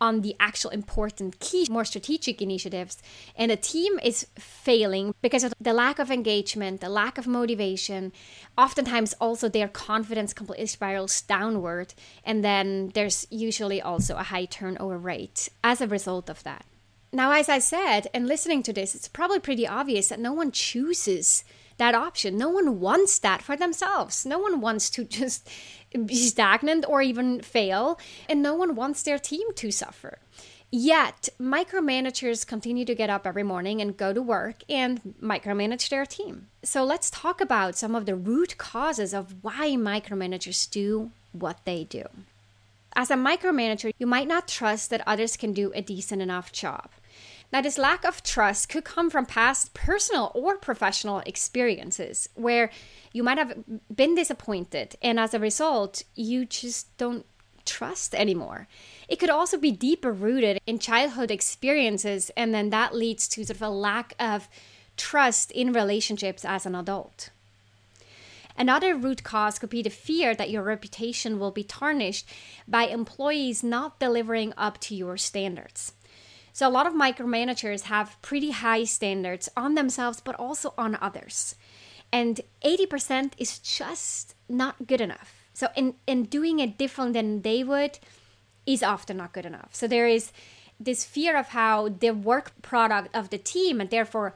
on 0.00 0.20
the 0.20 0.36
actual 0.38 0.70
important 0.70 1.40
key, 1.40 1.66
more 1.70 1.84
strategic 1.84 2.42
initiatives. 2.42 2.98
And 3.34 3.50
the 3.50 3.56
team 3.56 3.98
is 4.00 4.26
failing 4.38 5.14
because 5.22 5.42
of 5.42 5.54
the 5.60 5.72
lack 5.72 5.98
of 5.98 6.10
engagement, 6.10 6.80
the 6.80 6.88
lack 6.88 7.18
of 7.18 7.26
motivation. 7.26 8.12
Oftentimes, 8.58 9.14
also 9.20 9.48
their 9.48 9.68
confidence 9.68 10.32
completely 10.32 10.66
spirals 10.66 11.22
downward. 11.22 11.94
And 12.24 12.44
then 12.44 12.90
there's 12.94 13.26
usually 13.30 13.80
also 13.80 14.16
a 14.16 14.22
high 14.22 14.44
turnover 14.44 14.98
rate 14.98 15.48
as 15.64 15.80
a 15.80 15.88
result 15.88 16.28
of 16.28 16.42
that. 16.44 16.66
Now, 17.12 17.32
as 17.32 17.48
I 17.48 17.58
said, 17.58 18.08
and 18.12 18.26
listening 18.26 18.62
to 18.64 18.72
this, 18.72 18.94
it's 18.94 19.08
probably 19.08 19.38
pretty 19.38 19.66
obvious 19.66 20.08
that 20.08 20.20
no 20.20 20.32
one 20.32 20.50
chooses 20.52 21.44
that 21.78 21.94
option. 21.94 22.36
No 22.36 22.48
one 22.48 22.80
wants 22.80 23.18
that 23.20 23.42
for 23.42 23.56
themselves. 23.56 24.26
No 24.26 24.38
one 24.38 24.60
wants 24.60 24.90
to 24.90 25.04
just 25.20 25.48
be 25.92 26.14
stagnant 26.14 26.84
or 26.88 27.02
even 27.02 27.40
fail, 27.40 27.98
and 28.28 28.42
no 28.42 28.54
one 28.54 28.74
wants 28.74 29.02
their 29.02 29.18
team 29.18 29.52
to 29.54 29.70
suffer. 29.70 30.18
Yet, 30.70 31.28
micromanagers 31.40 32.46
continue 32.46 32.84
to 32.84 32.94
get 32.94 33.08
up 33.08 33.26
every 33.26 33.44
morning 33.44 33.80
and 33.80 33.96
go 33.96 34.12
to 34.12 34.20
work 34.20 34.56
and 34.68 35.00
micromanage 35.22 35.88
their 35.88 36.04
team. 36.04 36.48
So, 36.64 36.84
let's 36.84 37.08
talk 37.08 37.40
about 37.40 37.76
some 37.76 37.94
of 37.94 38.04
the 38.04 38.16
root 38.16 38.58
causes 38.58 39.14
of 39.14 39.36
why 39.42 39.70
micromanagers 39.70 40.68
do 40.68 41.12
what 41.32 41.64
they 41.64 41.84
do. 41.84 42.04
As 42.98 43.10
a 43.10 43.14
micromanager, 43.14 43.92
you 43.98 44.06
might 44.06 44.26
not 44.26 44.48
trust 44.48 44.88
that 44.88 45.06
others 45.06 45.36
can 45.36 45.52
do 45.52 45.70
a 45.74 45.82
decent 45.82 46.22
enough 46.22 46.50
job. 46.50 46.88
Now, 47.52 47.60
this 47.60 47.76
lack 47.76 48.06
of 48.06 48.22
trust 48.22 48.70
could 48.70 48.84
come 48.84 49.10
from 49.10 49.26
past 49.26 49.74
personal 49.74 50.32
or 50.34 50.56
professional 50.56 51.18
experiences 51.20 52.28
where 52.34 52.70
you 53.12 53.22
might 53.22 53.36
have 53.36 53.52
been 53.94 54.14
disappointed, 54.14 54.96
and 55.02 55.20
as 55.20 55.34
a 55.34 55.38
result, 55.38 56.04
you 56.14 56.46
just 56.46 56.96
don't 56.96 57.26
trust 57.66 58.14
anymore. 58.14 58.66
It 59.08 59.16
could 59.18 59.30
also 59.30 59.58
be 59.58 59.72
deeper 59.72 60.10
rooted 60.10 60.58
in 60.66 60.78
childhood 60.78 61.30
experiences, 61.30 62.30
and 62.34 62.54
then 62.54 62.70
that 62.70 62.94
leads 62.94 63.28
to 63.28 63.44
sort 63.44 63.56
of 63.56 63.62
a 63.62 63.68
lack 63.68 64.14
of 64.18 64.48
trust 64.96 65.50
in 65.50 65.74
relationships 65.74 66.46
as 66.46 66.64
an 66.64 66.74
adult. 66.74 67.28
Another 68.58 68.96
root 68.96 69.22
cause 69.22 69.58
could 69.58 69.70
be 69.70 69.82
the 69.82 69.90
fear 69.90 70.34
that 70.34 70.50
your 70.50 70.62
reputation 70.62 71.38
will 71.38 71.50
be 71.50 71.64
tarnished 71.64 72.28
by 72.66 72.84
employees 72.84 73.62
not 73.62 74.00
delivering 74.00 74.52
up 74.56 74.78
to 74.80 74.94
your 74.94 75.16
standards. 75.16 75.92
So 76.52 76.66
a 76.66 76.70
lot 76.70 76.86
of 76.86 76.94
micromanagers 76.94 77.82
have 77.82 78.16
pretty 78.22 78.50
high 78.50 78.84
standards 78.84 79.48
on 79.56 79.74
themselves, 79.74 80.22
but 80.22 80.34
also 80.36 80.72
on 80.78 80.96
others. 81.02 81.54
And 82.10 82.40
80% 82.64 83.32
is 83.36 83.58
just 83.58 84.34
not 84.48 84.86
good 84.86 85.02
enough. 85.02 85.34
So 85.52 85.68
in, 85.76 85.96
in 86.06 86.24
doing 86.24 86.58
it 86.60 86.78
different 86.78 87.12
than 87.12 87.42
they 87.42 87.62
would 87.62 87.98
is 88.64 88.82
often 88.82 89.18
not 89.18 89.34
good 89.34 89.44
enough. 89.44 89.68
So 89.72 89.86
there 89.86 90.06
is 90.06 90.32
this 90.80 91.04
fear 91.04 91.36
of 91.36 91.48
how 91.48 91.88
the 91.88 92.12
work 92.12 92.52
product 92.62 93.14
of 93.14 93.30
the 93.30 93.38
team 93.38 93.80
and 93.80 93.90
therefore 93.90 94.34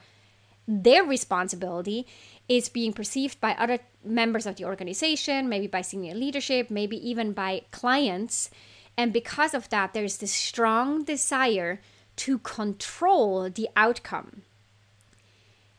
their 0.67 1.03
responsibility 1.03 2.07
is 2.57 2.67
being 2.67 2.91
perceived 2.91 3.39
by 3.39 3.53
other 3.53 3.79
members 4.03 4.45
of 4.45 4.57
the 4.57 4.65
organization, 4.65 5.47
maybe 5.47 5.67
by 5.67 5.81
senior 5.81 6.13
leadership, 6.13 6.69
maybe 6.69 6.97
even 7.09 7.31
by 7.31 7.61
clients. 7.71 8.49
And 8.97 9.13
because 9.13 9.53
of 9.53 9.69
that, 9.69 9.93
there's 9.93 10.17
this 10.17 10.33
strong 10.33 11.05
desire 11.05 11.79
to 12.17 12.39
control 12.39 13.49
the 13.49 13.69
outcome. 13.77 14.41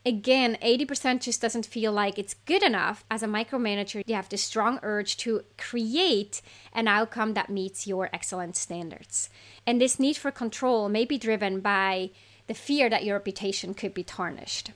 Again, 0.03 0.57
80% 0.63 1.21
just 1.21 1.41
doesn't 1.41 1.67
feel 1.67 1.91
like 1.91 2.17
it's 2.17 2.33
good 2.45 2.63
enough. 2.63 3.05
As 3.09 3.21
a 3.21 3.27
micromanager, 3.27 4.01
you 4.07 4.15
have 4.15 4.29
this 4.29 4.43
strong 4.43 4.79
urge 4.81 5.15
to 5.17 5.43
create 5.59 6.41
an 6.73 6.87
outcome 6.87 7.35
that 7.35 7.51
meets 7.51 7.85
your 7.85 8.09
excellence 8.11 8.59
standards. 8.59 9.29
And 9.67 9.79
this 9.79 9.99
need 9.99 10.17
for 10.17 10.31
control 10.31 10.89
may 10.89 11.05
be 11.05 11.19
driven 11.19 11.59
by 11.59 12.09
the 12.47 12.55
fear 12.55 12.89
that 12.89 13.05
your 13.05 13.15
reputation 13.15 13.75
could 13.75 13.93
be 13.93 14.03
tarnished. 14.03 14.71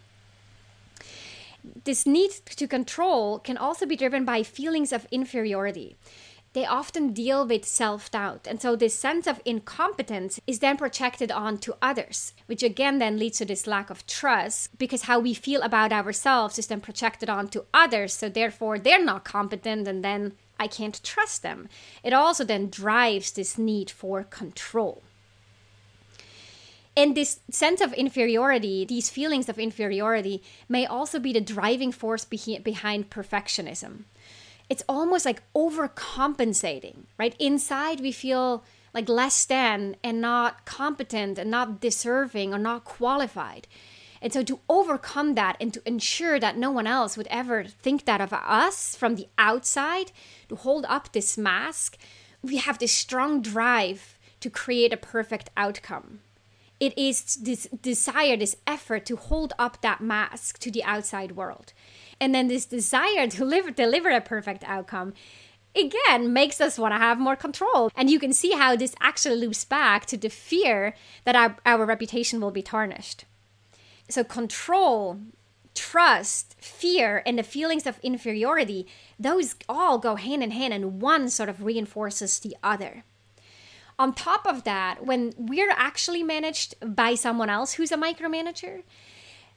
This 1.84 2.06
need 2.06 2.32
to 2.32 2.68
control 2.68 3.40
can 3.40 3.58
also 3.58 3.86
be 3.86 3.96
driven 3.96 4.26
by 4.26 4.44
feelings 4.44 4.92
of 4.92 5.08
inferiority 5.12 5.98
they 6.58 6.66
often 6.66 7.14
deal 7.14 7.46
with 7.46 7.66
self 7.66 8.10
doubt. 8.10 8.48
And 8.50 8.60
so 8.60 8.76
this 8.76 8.98
sense 8.98 9.28
of 9.28 9.40
incompetence 9.46 10.40
is 10.48 10.58
then 10.58 10.76
projected 10.76 11.32
onto 11.32 11.74
others, 11.84 12.34
which 12.48 12.64
again 12.64 12.98
then 12.98 13.20
leads 13.20 13.38
to 13.38 13.46
this 13.46 13.68
lack 13.68 13.92
of 13.92 14.08
trust 14.08 14.76
because 14.80 15.04
how 15.04 15.20
we 15.20 15.36
feel 15.36 15.62
about 15.62 15.92
ourselves 15.92 16.58
is 16.58 16.66
then 16.66 16.82
projected 16.82 17.30
onto 17.30 17.66
others. 17.76 18.16
So 18.16 18.28
therefore, 18.28 18.80
they're 18.80 19.06
not 19.06 19.24
competent 19.24 19.88
and 19.88 20.04
then 20.04 20.34
I 20.60 20.66
can't 20.66 21.00
trust 21.04 21.44
them. 21.44 21.70
It 22.04 22.12
also 22.12 22.44
then 22.44 22.72
drives 22.72 23.32
this 23.32 23.60
need 23.60 23.92
for 23.92 24.24
control. 24.24 25.04
And 26.98 27.16
this 27.16 27.40
sense 27.50 27.80
of 27.80 27.94
inferiority, 27.94 28.84
these 28.84 29.10
feelings 29.10 29.48
of 29.48 29.58
inferiority, 29.58 30.44
may 30.68 30.86
also 30.86 31.20
be 31.20 31.32
the 31.32 31.40
driving 31.40 31.94
force 31.94 32.26
behind 32.26 33.10
perfectionism 33.10 34.04
it's 34.70 34.84
almost 34.90 35.26
like 35.26 35.44
overcompensating, 35.54 37.06
right? 37.18 37.36
Inside, 37.40 38.02
we 38.02 38.12
feel 38.12 38.64
like 38.94 39.08
less 39.08 39.46
than 39.46 39.96
and 40.04 40.20
not 40.20 40.66
competent 40.66 41.38
and 41.38 41.50
not 41.50 41.80
deserving 41.80 42.54
or 42.54 42.58
not 42.58 42.84
qualified. 42.84 43.68
And 44.22 44.34
so, 44.34 44.44
to 44.44 44.60
overcome 44.68 45.36
that 45.36 45.58
and 45.62 45.74
to 45.74 45.88
ensure 45.88 46.40
that 46.40 46.58
no 46.58 46.72
one 46.72 46.88
else 46.88 47.16
would 47.16 47.28
ever 47.28 47.64
think 47.64 48.06
that 48.06 48.20
of 48.20 48.34
us 48.34 48.96
from 48.96 49.16
the 49.16 49.28
outside, 49.38 50.12
to 50.50 50.56
hold 50.56 50.86
up 50.90 51.12
this 51.12 51.38
mask, 51.38 51.98
we 52.42 52.58
have 52.58 52.80
this 52.80 52.92
strong 52.92 53.42
drive 53.42 54.18
to 54.40 54.50
create 54.50 54.92
a 54.92 54.98
perfect 54.98 55.52
outcome. 55.56 56.22
It 56.80 56.98
is 56.98 57.36
this 57.38 57.68
desire, 57.82 58.38
this 58.38 58.56
effort 58.66 59.06
to 59.08 59.16
hold 59.16 59.54
up 59.58 59.82
that 59.82 60.02
mask 60.02 60.60
to 60.60 60.72
the 60.72 60.84
outside 60.84 61.34
world 61.34 61.74
and 62.20 62.34
then 62.34 62.48
this 62.48 62.66
desire 62.66 63.28
to 63.32 63.46
live, 63.46 63.76
deliver 63.76 64.10
a 64.10 64.22
perfect 64.22 64.64
outcome 64.66 65.14
again 65.76 66.34
makes 66.34 66.60
us 66.60 66.80
want 66.80 66.94
to 66.94 66.98
have 66.98 67.20
more 67.20 67.36
control. 67.36 67.92
And 67.96 68.10
you 68.10 68.20
can 68.20 68.34
see 68.34 68.52
how 68.52 68.76
this 68.76 68.96
actually 69.00 69.36
loops 69.36 69.64
back 69.64 70.06
to 70.08 70.18
the 70.18 70.30
fear 70.30 70.96
that 71.24 71.36
our, 71.36 71.58
our 71.66 71.86
reputation 71.86 72.42
will 72.42 72.52
be 72.52 72.64
tarnished. 72.64 73.26
So, 74.10 74.24
control, 74.24 75.20
trust, 75.76 76.56
fear, 76.60 77.22
and 77.26 77.38
the 77.38 77.44
feelings 77.44 77.86
of 77.86 78.00
inferiority, 78.00 78.88
those 79.20 79.56
all 79.70 80.00
go 80.00 80.16
hand 80.16 80.42
in 80.42 80.52
hand, 80.52 80.74
and 80.74 81.02
one 81.02 81.30
sort 81.30 81.50
of 81.50 81.64
reinforces 81.64 82.40
the 82.40 82.56
other. 82.64 83.04
On 84.00 84.14
top 84.14 84.46
of 84.46 84.64
that, 84.64 85.06
when 85.06 85.34
we're 85.38 85.72
actually 85.72 86.22
managed 86.22 86.76
by 86.96 87.16
someone 87.16 87.50
else 87.50 87.74
who's 87.74 87.92
a 87.92 87.98
micromanager, 87.98 88.84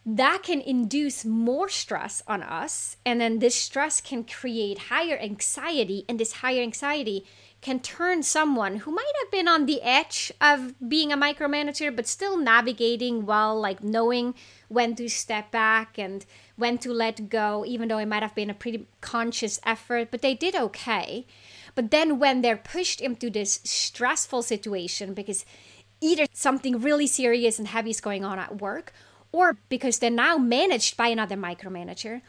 that 0.06 0.42
can 0.42 0.62
induce 0.62 1.24
more 1.26 1.68
stress 1.68 2.22
on 2.26 2.42
us. 2.42 2.96
And 3.04 3.20
then 3.20 3.38
this 3.38 3.54
stress 3.54 4.00
can 4.00 4.24
create 4.24 4.78
higher 4.88 5.18
anxiety. 5.18 6.04
And 6.08 6.18
this 6.18 6.34
higher 6.34 6.62
anxiety 6.62 7.26
can 7.60 7.80
turn 7.80 8.22
someone 8.22 8.76
who 8.76 8.90
might 8.90 9.12
have 9.22 9.30
been 9.30 9.46
on 9.46 9.66
the 9.66 9.82
edge 9.82 10.32
of 10.40 10.72
being 10.88 11.12
a 11.12 11.16
micromanager, 11.16 11.94
but 11.94 12.06
still 12.06 12.38
navigating 12.38 13.26
well, 13.26 13.60
like 13.60 13.82
knowing 13.82 14.34
when 14.68 14.94
to 14.94 15.08
step 15.08 15.50
back 15.50 15.98
and 15.98 16.24
when 16.56 16.78
to 16.78 16.92
let 16.92 17.28
go, 17.28 17.62
even 17.66 17.88
though 17.88 17.98
it 17.98 18.06
might 18.06 18.22
have 18.22 18.34
been 18.34 18.48
a 18.48 18.54
pretty 18.54 18.86
conscious 19.02 19.60
effort, 19.64 20.10
but 20.10 20.22
they 20.22 20.34
did 20.34 20.54
okay. 20.54 21.26
But 21.80 21.92
then 21.92 22.18
when 22.18 22.42
they're 22.42 22.58
pushed 22.58 23.00
into 23.00 23.30
this 23.30 23.58
stressful 23.64 24.42
situation 24.42 25.14
because 25.14 25.46
either 26.02 26.26
something 26.34 26.78
really 26.78 27.06
serious 27.06 27.58
and 27.58 27.66
heavy 27.66 27.88
is 27.88 28.02
going 28.02 28.22
on 28.22 28.38
at 28.38 28.60
work, 28.60 28.92
or 29.32 29.56
because 29.70 29.98
they're 29.98 30.10
now 30.10 30.36
managed 30.36 30.98
by 30.98 31.08
another 31.08 31.38
micromanager, 31.38 32.20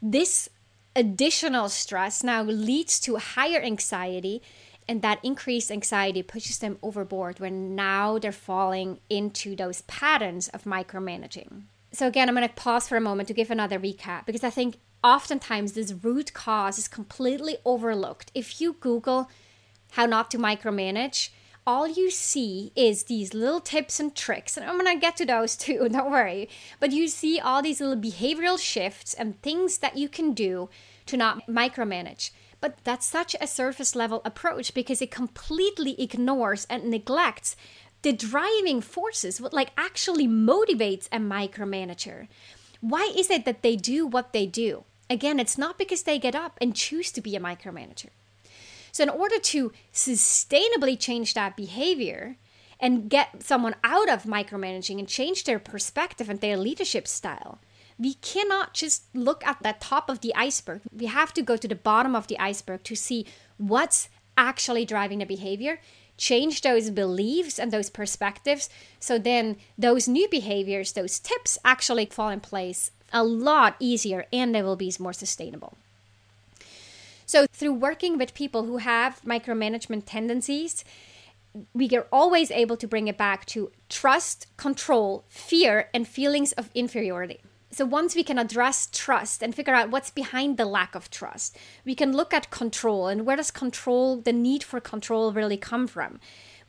this 0.00 0.48
additional 0.94 1.68
stress 1.68 2.22
now 2.22 2.44
leads 2.44 3.00
to 3.00 3.16
higher 3.16 3.60
anxiety 3.60 4.42
and 4.86 5.02
that 5.02 5.18
increased 5.24 5.72
anxiety 5.72 6.22
pushes 6.22 6.58
them 6.58 6.78
overboard 6.80 7.40
when 7.40 7.74
now 7.74 8.16
they're 8.16 8.30
falling 8.30 9.00
into 9.10 9.56
those 9.56 9.82
patterns 9.88 10.46
of 10.50 10.62
micromanaging. 10.62 11.62
So 11.90 12.06
again, 12.06 12.28
I'm 12.28 12.36
going 12.36 12.46
to 12.46 12.54
pause 12.54 12.86
for 12.86 12.96
a 12.96 13.00
moment 13.00 13.26
to 13.26 13.34
give 13.34 13.50
another 13.50 13.80
recap 13.80 14.24
because 14.24 14.44
I 14.44 14.50
think 14.50 14.76
oftentimes 15.02 15.72
this 15.72 15.92
root 15.92 16.32
cause 16.32 16.78
is 16.78 16.88
completely 16.88 17.58
overlooked. 17.64 18.30
If 18.34 18.60
you 18.60 18.74
Google 18.74 19.30
how 19.92 20.06
not 20.06 20.30
to 20.30 20.38
micromanage, 20.38 21.30
all 21.66 21.86
you 21.86 22.10
see 22.10 22.72
is 22.74 23.04
these 23.04 23.34
little 23.34 23.60
tips 23.60 24.00
and 24.00 24.14
tricks. 24.14 24.56
And 24.56 24.66
I'm 24.66 24.78
to 24.84 25.00
get 25.00 25.16
to 25.18 25.26
those 25.26 25.56
too, 25.64 25.88
don't 25.88 26.10
worry. 26.10 26.48
But 26.78 26.92
you 26.92 27.08
see 27.08 27.38
all 27.38 27.62
these 27.62 27.80
little 27.80 27.96
behavioral 27.96 28.58
shifts 28.58 29.14
and 29.14 29.40
things 29.42 29.78
that 29.78 29.96
you 29.96 30.08
can 30.08 30.32
do 30.32 30.68
to 31.06 31.16
not 31.16 31.46
micromanage. 31.46 32.30
But 32.60 32.78
that's 32.84 33.06
such 33.06 33.34
a 33.40 33.46
surface 33.46 33.96
level 33.96 34.20
approach 34.24 34.74
because 34.74 35.00
it 35.00 35.10
completely 35.10 36.00
ignores 36.00 36.66
and 36.66 36.90
neglects 36.90 37.56
the 38.02 38.12
driving 38.12 38.80
forces, 38.80 39.40
what 39.40 39.52
like 39.52 39.72
actually 39.76 40.26
motivates 40.26 41.06
a 41.12 41.18
micromanager. 41.18 42.28
Why 42.80 43.12
is 43.14 43.30
it 43.30 43.44
that 43.44 43.62
they 43.62 43.76
do 43.76 44.06
what 44.06 44.32
they 44.32 44.46
do? 44.46 44.84
Again, 45.10 45.40
it's 45.40 45.58
not 45.58 45.76
because 45.76 46.04
they 46.04 46.20
get 46.20 46.36
up 46.36 46.56
and 46.60 46.74
choose 46.74 47.10
to 47.12 47.20
be 47.20 47.34
a 47.34 47.40
micromanager. 47.40 48.10
So, 48.92 49.02
in 49.02 49.08
order 49.10 49.38
to 49.38 49.72
sustainably 49.92 50.98
change 50.98 51.34
that 51.34 51.56
behavior 51.56 52.36
and 52.78 53.10
get 53.10 53.42
someone 53.42 53.74
out 53.82 54.08
of 54.08 54.22
micromanaging 54.22 55.00
and 55.00 55.08
change 55.08 55.44
their 55.44 55.58
perspective 55.58 56.30
and 56.30 56.40
their 56.40 56.56
leadership 56.56 57.08
style, 57.08 57.58
we 57.98 58.14
cannot 58.14 58.72
just 58.72 59.04
look 59.14 59.44
at 59.44 59.62
the 59.62 59.74
top 59.80 60.08
of 60.08 60.20
the 60.20 60.34
iceberg. 60.34 60.80
We 60.96 61.06
have 61.06 61.34
to 61.34 61.42
go 61.42 61.56
to 61.56 61.68
the 61.68 61.74
bottom 61.74 62.14
of 62.14 62.28
the 62.28 62.38
iceberg 62.38 62.84
to 62.84 62.94
see 62.94 63.26
what's 63.58 64.08
actually 64.38 64.86
driving 64.86 65.18
the 65.18 65.26
behavior, 65.26 65.80
change 66.16 66.62
those 66.62 66.88
beliefs 66.90 67.58
and 67.58 67.70
those 67.70 67.90
perspectives. 67.90 68.70
So 69.00 69.18
then 69.18 69.56
those 69.76 70.08
new 70.08 70.28
behaviors, 70.28 70.92
those 70.92 71.18
tips 71.18 71.58
actually 71.64 72.06
fall 72.06 72.30
in 72.30 72.40
place 72.40 72.90
a 73.12 73.24
lot 73.24 73.76
easier 73.78 74.26
and 74.32 74.54
they 74.54 74.62
will 74.62 74.76
be 74.76 74.92
more 74.98 75.12
sustainable. 75.12 75.76
So, 77.26 77.46
through 77.52 77.74
working 77.74 78.18
with 78.18 78.34
people 78.34 78.64
who 78.64 78.78
have 78.78 79.22
micromanagement 79.22 80.02
tendencies, 80.04 80.84
we 81.72 81.88
are 81.90 82.06
always 82.10 82.50
able 82.50 82.76
to 82.76 82.88
bring 82.88 83.06
it 83.06 83.16
back 83.16 83.46
to 83.46 83.70
trust, 83.88 84.46
control, 84.56 85.24
fear, 85.28 85.88
and 85.94 86.08
feelings 86.08 86.52
of 86.52 86.70
inferiority. 86.74 87.38
So, 87.70 87.84
once 87.84 88.16
we 88.16 88.24
can 88.24 88.36
address 88.36 88.88
trust 88.92 89.44
and 89.44 89.54
figure 89.54 89.74
out 89.74 89.90
what's 89.90 90.10
behind 90.10 90.56
the 90.56 90.64
lack 90.64 90.96
of 90.96 91.08
trust, 91.08 91.56
we 91.84 91.94
can 91.94 92.16
look 92.16 92.34
at 92.34 92.50
control 92.50 93.06
and 93.06 93.24
where 93.24 93.36
does 93.36 93.52
control, 93.52 94.16
the 94.16 94.32
need 94.32 94.64
for 94.64 94.80
control, 94.80 95.32
really 95.32 95.56
come 95.56 95.86
from 95.86 96.18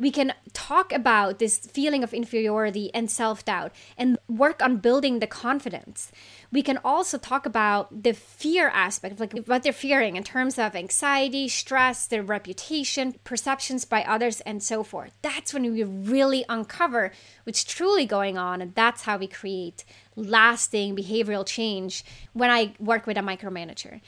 we 0.01 0.09
can 0.09 0.33
talk 0.51 0.91
about 0.91 1.37
this 1.37 1.59
feeling 1.59 2.03
of 2.03 2.11
inferiority 2.11 2.89
and 2.91 3.09
self 3.09 3.45
doubt 3.45 3.71
and 3.95 4.17
work 4.27 4.59
on 4.59 4.77
building 4.77 5.19
the 5.19 5.27
confidence. 5.27 6.11
We 6.51 6.63
can 6.63 6.79
also 6.83 7.19
talk 7.19 7.45
about 7.45 8.01
the 8.01 8.13
fear 8.13 8.69
aspect, 8.69 9.19
like 9.19 9.37
what 9.45 9.61
they're 9.61 9.71
fearing 9.71 10.15
in 10.15 10.23
terms 10.23 10.57
of 10.57 10.75
anxiety, 10.75 11.47
stress, 11.47 12.07
their 12.07 12.23
reputation, 12.23 13.13
perceptions 13.23 13.85
by 13.85 14.03
others, 14.03 14.41
and 14.41 14.63
so 14.63 14.81
forth. 14.81 15.13
That's 15.21 15.53
when 15.53 15.71
we 15.71 15.83
really 15.83 16.45
uncover 16.49 17.11
what's 17.43 17.63
truly 17.63 18.07
going 18.07 18.39
on, 18.39 18.59
and 18.59 18.73
that's 18.73 19.03
how 19.03 19.17
we 19.17 19.27
create 19.27 19.85
lasting 20.15 20.95
behavioral 20.95 21.45
change 21.45 22.03
when 22.33 22.49
I 22.49 22.73
work 22.79 23.05
with 23.05 23.17
a 23.17 23.21
micromanager. 23.21 24.01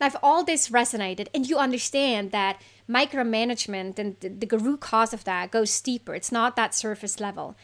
Now, 0.00 0.06
if 0.06 0.16
all 0.22 0.44
this 0.44 0.68
resonated 0.68 1.28
and 1.34 1.46
you 1.48 1.58
understand 1.58 2.30
that 2.30 2.62
micromanagement 2.88 3.98
and 3.98 4.16
the, 4.20 4.28
the 4.28 4.58
root 4.58 4.80
cause 4.80 5.12
of 5.12 5.24
that 5.24 5.50
goes 5.50 5.80
deeper, 5.80 6.14
it's 6.14 6.32
not 6.32 6.56
that 6.56 6.74
surface 6.74 7.20
level. 7.20 7.56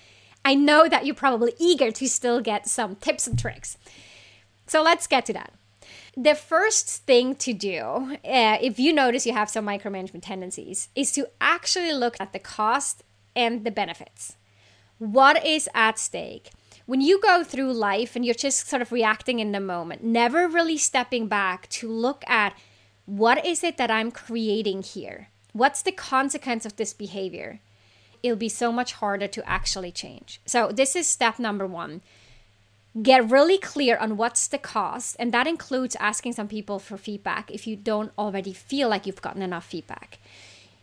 I 0.44 0.54
know 0.54 0.88
that 0.88 1.06
you're 1.06 1.14
probably 1.14 1.54
eager 1.58 1.90
to 1.90 2.08
still 2.08 2.40
get 2.40 2.68
some 2.68 2.96
tips 2.96 3.26
and 3.26 3.38
tricks. 3.38 3.78
So 4.66 4.82
let's 4.82 5.06
get 5.06 5.24
to 5.26 5.32
that. 5.32 5.52
The 6.16 6.34
first 6.34 6.88
thing 7.06 7.34
to 7.36 7.52
do, 7.52 8.16
uh, 8.24 8.58
if 8.60 8.78
you 8.78 8.92
notice 8.92 9.26
you 9.26 9.32
have 9.32 9.50
some 9.50 9.66
micromanagement 9.66 10.22
tendencies, 10.22 10.88
is 10.94 11.10
to 11.12 11.28
actually 11.40 11.92
look 11.92 12.16
at 12.20 12.32
the 12.32 12.38
cost 12.38 13.02
and 13.34 13.64
the 13.64 13.70
benefits. 13.70 14.36
What 14.98 15.44
is 15.44 15.68
at 15.74 15.98
stake? 15.98 16.50
when 16.86 17.00
you 17.00 17.20
go 17.20 17.42
through 17.42 17.72
life 17.72 18.14
and 18.14 18.24
you're 18.24 18.34
just 18.34 18.68
sort 18.68 18.82
of 18.82 18.92
reacting 18.92 19.40
in 19.40 19.52
the 19.52 19.60
moment, 19.60 20.04
never 20.04 20.46
really 20.46 20.76
stepping 20.76 21.26
back 21.28 21.68
to 21.68 21.90
look 21.90 22.24
at 22.26 22.54
what 23.06 23.44
is 23.44 23.62
it 23.62 23.76
that 23.76 23.90
I'm 23.90 24.10
creating 24.10 24.82
here? 24.82 25.28
What's 25.52 25.82
the 25.82 25.92
consequence 25.92 26.64
of 26.66 26.76
this 26.76 26.92
behavior? 26.92 27.60
It'll 28.22 28.36
be 28.36 28.48
so 28.48 28.72
much 28.72 28.94
harder 28.94 29.28
to 29.28 29.48
actually 29.48 29.92
change. 29.92 30.40
So, 30.46 30.72
this 30.72 30.96
is 30.96 31.06
step 31.06 31.38
number 31.38 31.66
one. 31.66 32.00
Get 33.02 33.28
really 33.28 33.58
clear 33.58 33.96
on 33.96 34.16
what's 34.16 34.46
the 34.46 34.58
cost, 34.58 35.16
and 35.18 35.32
that 35.32 35.46
includes 35.46 35.96
asking 35.96 36.34
some 36.34 36.48
people 36.48 36.78
for 36.78 36.96
feedback 36.96 37.50
if 37.50 37.66
you 37.66 37.76
don't 37.76 38.12
already 38.16 38.52
feel 38.52 38.88
like 38.88 39.04
you've 39.04 39.20
gotten 39.20 39.42
enough 39.42 39.66
feedback. 39.66 40.18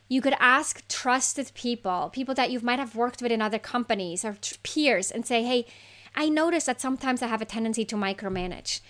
You 0.08 0.22
could 0.22 0.36
ask 0.40 0.86
trusted 0.90 1.52
people, 1.56 2.10
people 2.12 2.36
that 2.36 2.52
you 2.52 2.60
might 2.60 2.80
have 2.80 2.98
worked 2.98 3.22
with 3.22 3.32
in 3.32 3.42
other 3.42 3.60
companies 3.60 4.26
or 4.26 4.36
peers, 4.62 5.10
and 5.10 5.26
say, 5.26 5.44
hey, 5.44 5.66
I 6.14 6.28
notice 6.28 6.66
that 6.66 6.82
sometimes 6.82 7.22
I 7.22 7.28
have 7.28 7.42
a 7.42 7.46
tendency 7.46 7.86
to 7.86 7.96
micromanage. 7.96 8.82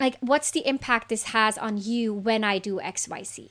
Like, 0.00 0.16
what's 0.20 0.50
the 0.50 0.66
impact 0.66 1.08
this 1.08 1.24
has 1.24 1.58
on 1.58 1.78
you 1.78 2.14
when 2.14 2.44
I 2.44 2.58
do 2.58 2.76
XYZ? 2.76 3.50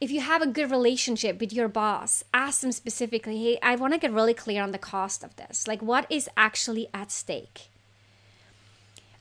If 0.00 0.10
you 0.10 0.20
have 0.20 0.42
a 0.42 0.46
good 0.46 0.70
relationship 0.70 1.40
with 1.40 1.52
your 1.52 1.68
boss, 1.68 2.24
ask 2.34 2.60
them 2.60 2.72
specifically, 2.72 3.42
hey, 3.42 3.58
I 3.62 3.76
want 3.76 3.94
to 3.94 3.98
get 3.98 4.12
really 4.12 4.34
clear 4.34 4.62
on 4.62 4.72
the 4.72 4.78
cost 4.78 5.24
of 5.24 5.36
this. 5.36 5.66
Like, 5.66 5.80
what 5.80 6.06
is 6.10 6.28
actually 6.36 6.88
at 6.92 7.10
stake? 7.10 7.68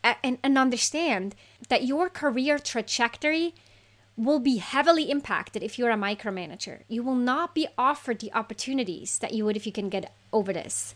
And, 0.04 0.38
and 0.44 0.58
understand 0.58 1.36
that 1.70 1.86
your 1.86 2.10
career 2.10 2.60
trajectory 2.60 3.56
will 4.18 4.40
be 4.40 4.58
heavily 4.58 5.10
impacted 5.10 5.64
if 5.64 5.80
you're 5.80 5.90
a 5.90 5.96
micromanager. 5.96 6.82
You 6.90 7.04
will 7.04 7.16
not 7.16 7.56
be 7.56 7.68
offered 7.78 8.20
the 8.20 8.34
opportunities 8.34 9.18
that 9.20 9.34
you 9.34 9.46
would 9.46 9.56
if 9.56 9.66
you 9.66 9.72
can 9.72 9.88
get 9.88 10.14
over 10.34 10.52
this 10.52 10.94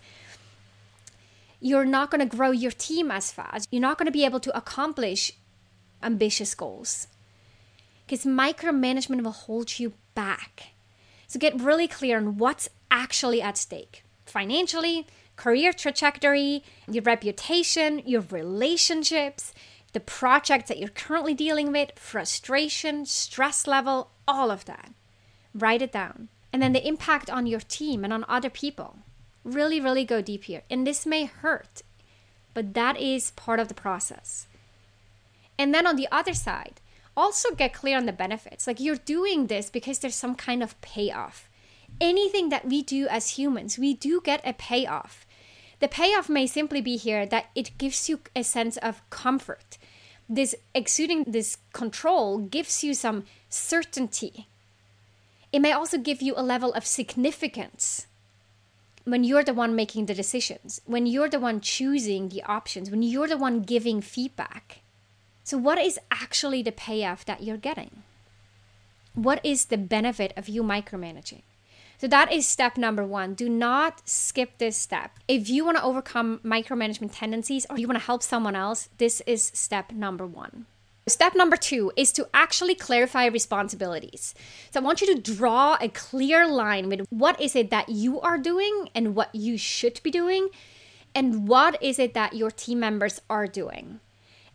you're 1.59 1.85
not 1.85 2.11
going 2.11 2.27
to 2.27 2.37
grow 2.37 2.51
your 2.51 2.71
team 2.71 3.11
as 3.11 3.31
fast. 3.31 3.67
You're 3.71 3.81
not 3.81 3.97
going 3.97 4.05
to 4.05 4.11
be 4.11 4.25
able 4.25 4.39
to 4.41 4.55
accomplish 4.55 5.33
ambitious 6.03 6.53
goals 6.53 7.07
because 8.05 8.25
micromanagement 8.25 9.23
will 9.23 9.31
hold 9.31 9.79
you 9.79 9.93
back. 10.15 10.71
So 11.27 11.39
get 11.39 11.59
really 11.59 11.87
clear 11.87 12.17
on 12.17 12.37
what's 12.37 12.69
actually 12.89 13.41
at 13.41 13.57
stake 13.57 14.03
financially, 14.25 15.07
career 15.35 15.71
trajectory, 15.71 16.63
your 16.89 17.03
reputation, 17.03 18.01
your 18.05 18.21
relationships, 18.21 19.53
the 19.93 19.99
projects 19.99 20.67
that 20.67 20.77
you're 20.77 20.89
currently 20.89 21.33
dealing 21.33 21.71
with, 21.71 21.91
frustration, 21.97 23.05
stress 23.05 23.65
level, 23.67 24.11
all 24.27 24.51
of 24.51 24.65
that. 24.65 24.91
Write 25.53 25.81
it 25.81 25.91
down. 25.91 26.27
And 26.51 26.61
then 26.61 26.73
the 26.73 26.85
impact 26.85 27.29
on 27.29 27.45
your 27.45 27.61
team 27.61 28.03
and 28.03 28.11
on 28.11 28.25
other 28.27 28.49
people 28.49 28.99
really, 29.47 29.79
really 29.79 30.05
go 30.05 30.21
deep 30.21 30.43
here. 30.45 30.63
And 30.69 30.85
this 30.85 31.05
may 31.05 31.25
hurt, 31.25 31.81
but 32.53 32.73
that 32.73 32.99
is 32.99 33.31
part 33.31 33.59
of 33.59 33.67
the 33.67 33.73
process. 33.73 34.47
And 35.57 35.73
then 35.73 35.87
on 35.87 35.95
the 35.95 36.07
other 36.11 36.33
side, 36.33 36.81
also 37.15 37.55
get 37.55 37.73
clear 37.73 37.97
on 37.97 38.05
the 38.05 38.13
benefits. 38.13 38.67
Like 38.67 38.79
you're 38.79 38.95
doing 38.95 39.47
this 39.47 39.69
because 39.69 39.99
there's 39.99 40.15
some 40.15 40.35
kind 40.35 40.61
of 40.61 40.79
payoff. 40.81 41.49
Anything 41.99 42.49
that 42.49 42.65
we 42.65 42.83
do 42.83 43.07
as 43.07 43.31
humans, 43.31 43.77
we 43.77 43.93
do 43.93 44.21
get 44.21 44.41
a 44.45 44.53
payoff. 44.53 45.25
The 45.79 45.87
payoff 45.87 46.29
may 46.29 46.45
simply 46.47 46.81
be 46.81 46.97
here 46.97 47.25
that 47.25 47.49
it 47.55 47.77
gives 47.77 48.09
you 48.09 48.19
a 48.35 48.43
sense 48.43 48.77
of 48.77 49.07
comfort. 49.09 49.77
This 50.29 50.55
exuding 50.75 51.23
this 51.25 51.57
control 51.73 52.39
gives 52.39 52.83
you 52.83 52.93
some 52.93 53.23
certainty. 53.49 54.47
It 55.51 55.59
may 55.59 55.71
also 55.71 55.97
give 55.97 56.21
you 56.21 56.33
a 56.35 56.43
level 56.43 56.73
of 56.73 56.85
significance 56.85 58.06
when 59.07 59.23
you're 59.23 59.43
the 59.43 59.53
one 59.53 59.73
making 59.73 60.05
the 60.05 60.13
decisions, 60.13 60.81
when 60.85 61.05
you're 61.05 61.29
the 61.29 61.39
one 61.39 61.61
choosing 61.61 62.27
the 62.27 62.43
options, 62.43 62.91
when 62.91 63.01
you're 63.01 63.27
the 63.27 63.37
one 63.37 63.61
giving 63.61 64.01
feedback. 64.01 64.79
So, 65.45 65.57
what 65.57 65.79
is 65.79 65.97
actually 66.11 66.61
the 66.61 66.73
payoff 66.73 67.23
that 67.23 67.41
you're 67.41 67.55
getting? 67.55 68.03
What 69.13 69.39
is 69.45 69.65
the 69.65 69.77
benefit 69.77 70.33
of 70.35 70.49
you 70.49 70.61
micromanaging? 70.61 71.43
So, 71.99 72.07
that 72.07 72.33
is 72.33 72.45
step 72.45 72.75
number 72.77 73.05
one. 73.05 73.33
Do 73.33 73.47
not 73.47 74.07
skip 74.07 74.57
this 74.57 74.75
step. 74.75 75.11
If 75.25 75.49
you 75.49 75.63
want 75.63 75.77
to 75.77 75.83
overcome 75.83 76.41
micromanagement 76.43 77.11
tendencies 77.13 77.65
or 77.69 77.79
you 77.79 77.87
want 77.87 77.99
to 77.99 78.05
help 78.05 78.21
someone 78.21 78.57
else, 78.57 78.89
this 78.97 79.21
is 79.21 79.51
step 79.53 79.93
number 79.93 80.27
one. 80.27 80.65
Step 81.07 81.35
number 81.35 81.55
two 81.55 81.89
is 81.95 82.11
to 82.11 82.27
actually 82.33 82.75
clarify 82.75 83.25
responsibilities. 83.25 84.35
So 84.71 84.81
I 84.81 84.83
want 84.83 84.99
you 84.99 85.07
to 85.15 85.21
draw 85.21 85.77
a 85.79 85.87
clear 85.87 86.45
line 86.45 86.89
with 86.89 87.05
what 87.09 87.39
is 87.39 87.55
it 87.55 87.69
that 87.69 87.87
you 87.87 88.19
are 88.19 88.37
doing 88.37 88.89
and 88.93 89.15
what 89.15 89.33
you 89.33 89.57
should 89.57 90.01
be 90.03 90.11
doing, 90.11 90.49
and 91.15 91.47
what 91.47 91.81
is 91.81 91.97
it 91.97 92.13
that 92.13 92.33
your 92.33 92.51
team 92.51 92.81
members 92.81 93.21
are 93.29 93.47
doing. 93.47 94.01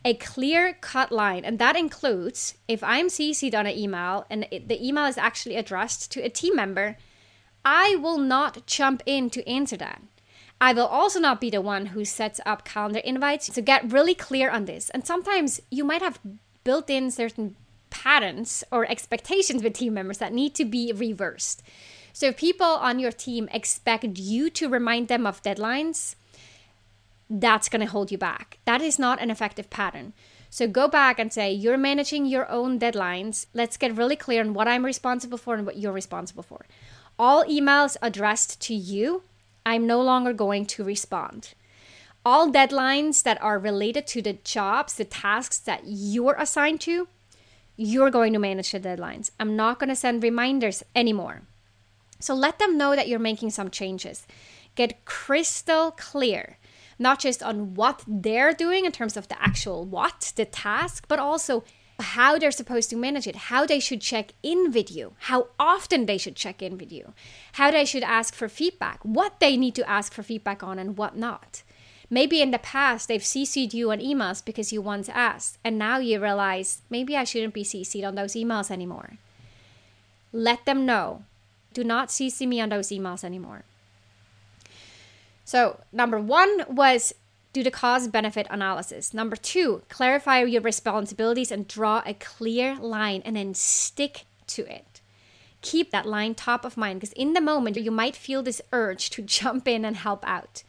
A 0.04 0.12
clear 0.12 0.74
cut 0.74 1.10
line, 1.10 1.42
and 1.44 1.58
that 1.58 1.74
includes 1.74 2.54
if 2.68 2.84
I'm 2.84 3.06
CC'd 3.08 3.54
on 3.54 3.66
an 3.66 3.78
email 3.78 4.26
and 4.28 4.46
the 4.50 4.86
email 4.86 5.06
is 5.06 5.16
actually 5.16 5.56
addressed 5.56 6.12
to 6.12 6.20
a 6.20 6.28
team 6.28 6.54
member, 6.54 6.98
I 7.64 7.96
will 7.96 8.18
not 8.18 8.66
jump 8.66 9.02
in 9.06 9.30
to 9.30 9.48
answer 9.48 9.78
that. 9.78 10.02
I 10.60 10.72
will 10.72 10.86
also 10.86 11.18
not 11.18 11.40
be 11.40 11.50
the 11.50 11.60
one 11.60 11.86
who 11.86 12.04
sets 12.04 12.40
up 12.46 12.64
calendar 12.64 13.00
invites. 13.00 13.52
So 13.52 13.60
get 13.62 13.90
really 13.90 14.14
clear 14.14 14.48
on 14.48 14.66
this. 14.66 14.90
And 14.90 15.04
sometimes 15.04 15.60
you 15.72 15.82
might 15.82 16.02
have 16.02 16.20
built 16.64 16.90
in 16.90 17.10
certain 17.10 17.56
patterns 17.90 18.64
or 18.72 18.90
expectations 18.90 19.62
with 19.62 19.74
team 19.74 19.94
members 19.94 20.18
that 20.18 20.32
need 20.32 20.54
to 20.54 20.64
be 20.64 20.92
reversed. 20.92 21.62
So 22.12 22.26
if 22.26 22.36
people 22.36 22.66
on 22.66 22.98
your 22.98 23.12
team 23.12 23.48
expect 23.52 24.18
you 24.18 24.50
to 24.50 24.68
remind 24.68 25.08
them 25.08 25.26
of 25.26 25.42
deadlines, 25.42 26.14
that's 27.28 27.68
going 27.68 27.80
to 27.80 27.90
hold 27.90 28.10
you 28.10 28.18
back. 28.18 28.58
That 28.64 28.82
is 28.82 28.98
not 28.98 29.20
an 29.20 29.30
effective 29.30 29.70
pattern. 29.70 30.12
So 30.50 30.66
go 30.68 30.86
back 30.86 31.18
and 31.18 31.32
say, 31.32 31.50
you're 31.50 31.78
managing 31.78 32.26
your 32.26 32.50
own 32.50 32.78
deadlines. 32.78 33.46
Let's 33.54 33.78
get 33.78 33.96
really 33.96 34.16
clear 34.16 34.42
on 34.42 34.52
what 34.52 34.68
I'm 34.68 34.84
responsible 34.84 35.38
for 35.38 35.54
and 35.54 35.64
what 35.64 35.78
you're 35.78 35.92
responsible 35.92 36.42
for. 36.42 36.66
All 37.18 37.44
emails 37.44 37.96
addressed 38.02 38.60
to 38.62 38.74
you, 38.74 39.22
I'm 39.64 39.86
no 39.86 40.02
longer 40.02 40.34
going 40.34 40.66
to 40.66 40.84
respond. 40.84 41.54
All 42.24 42.52
deadlines 42.52 43.24
that 43.24 43.42
are 43.42 43.58
related 43.58 44.06
to 44.08 44.22
the 44.22 44.34
jobs, 44.44 44.94
the 44.94 45.04
tasks 45.04 45.58
that 45.58 45.82
you're 45.84 46.36
assigned 46.38 46.80
to, 46.82 47.08
you're 47.76 48.10
going 48.10 48.32
to 48.32 48.38
manage 48.38 48.70
the 48.70 48.80
deadlines. 48.80 49.30
I'm 49.40 49.56
not 49.56 49.80
going 49.80 49.88
to 49.88 49.96
send 49.96 50.22
reminders 50.22 50.84
anymore. 50.94 51.42
So 52.20 52.34
let 52.34 52.60
them 52.60 52.78
know 52.78 52.94
that 52.94 53.08
you're 53.08 53.18
making 53.18 53.50
some 53.50 53.70
changes. 53.70 54.26
Get 54.76 55.04
crystal 55.04 55.90
clear, 55.90 56.58
not 56.98 57.18
just 57.18 57.42
on 57.42 57.74
what 57.74 58.04
they're 58.06 58.52
doing 58.52 58.84
in 58.84 58.92
terms 58.92 59.16
of 59.16 59.26
the 59.26 59.42
actual 59.42 59.84
what, 59.84 60.32
the 60.36 60.44
task, 60.44 61.06
but 61.08 61.18
also 61.18 61.64
how 61.98 62.38
they're 62.38 62.50
supposed 62.50 62.90
to 62.90 62.96
manage 62.96 63.26
it, 63.26 63.34
how 63.34 63.66
they 63.66 63.80
should 63.80 64.00
check 64.00 64.32
in 64.42 64.70
with 64.70 64.90
you, 64.90 65.14
how 65.20 65.48
often 65.58 66.06
they 66.06 66.18
should 66.18 66.36
check 66.36 66.62
in 66.62 66.78
with 66.78 66.92
you, 66.92 67.12
how 67.54 67.70
they 67.70 67.84
should 67.84 68.02
ask 68.02 68.34
for 68.34 68.48
feedback, 68.48 69.00
what 69.02 69.40
they 69.40 69.56
need 69.56 69.74
to 69.74 69.88
ask 69.88 70.12
for 70.12 70.22
feedback 70.22 70.62
on, 70.62 70.78
and 70.78 70.96
what 70.96 71.16
not. 71.16 71.62
Maybe 72.12 72.42
in 72.42 72.50
the 72.50 72.58
past 72.58 73.08
they've 73.08 73.22
CC'd 73.22 73.72
you 73.72 73.90
on 73.90 73.98
emails 73.98 74.44
because 74.44 74.70
you 74.70 74.82
once 74.82 75.08
asked, 75.08 75.56
and 75.64 75.78
now 75.78 75.96
you 75.96 76.20
realize 76.20 76.82
maybe 76.90 77.16
I 77.16 77.24
shouldn't 77.24 77.54
be 77.54 77.64
CC'd 77.64 78.04
on 78.04 78.16
those 78.16 78.34
emails 78.34 78.70
anymore. 78.70 79.16
Let 80.30 80.66
them 80.66 80.84
know. 80.84 81.24
Do 81.72 81.82
not 81.82 82.10
CC 82.10 82.46
me 82.46 82.60
on 82.60 82.68
those 82.68 82.88
emails 82.88 83.24
anymore. 83.24 83.64
So, 85.46 85.80
number 85.90 86.20
one 86.20 86.66
was 86.68 87.14
do 87.54 87.62
the 87.62 87.70
cost 87.70 88.12
benefit 88.12 88.46
analysis. 88.50 89.14
Number 89.14 89.34
two, 89.34 89.80
clarify 89.88 90.42
your 90.42 90.60
responsibilities 90.60 91.50
and 91.50 91.66
draw 91.66 92.02
a 92.04 92.12
clear 92.12 92.76
line 92.76 93.22
and 93.24 93.36
then 93.36 93.54
stick 93.54 94.26
to 94.48 94.70
it. 94.70 95.00
Keep 95.62 95.92
that 95.92 96.04
line 96.04 96.34
top 96.34 96.66
of 96.66 96.76
mind 96.76 97.00
because 97.00 97.14
in 97.14 97.32
the 97.32 97.40
moment 97.40 97.78
you 97.78 97.90
might 97.90 98.16
feel 98.16 98.42
this 98.42 98.60
urge 98.70 99.08
to 99.08 99.22
jump 99.38 99.66
in 99.66 99.86
and 99.86 99.96
help 99.96 100.22
out. 100.28 100.62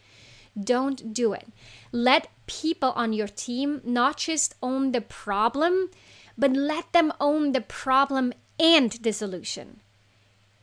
Don't 0.61 1.13
do 1.13 1.33
it. 1.33 1.47
Let 1.91 2.29
people 2.45 2.91
on 2.91 3.13
your 3.13 3.27
team 3.27 3.81
not 3.83 4.17
just 4.17 4.55
own 4.61 4.91
the 4.91 5.01
problem, 5.01 5.89
but 6.37 6.51
let 6.51 6.91
them 6.93 7.13
own 7.19 7.51
the 7.51 7.61
problem 7.61 8.33
and 8.59 8.91
the 8.91 9.13
solution. 9.13 9.79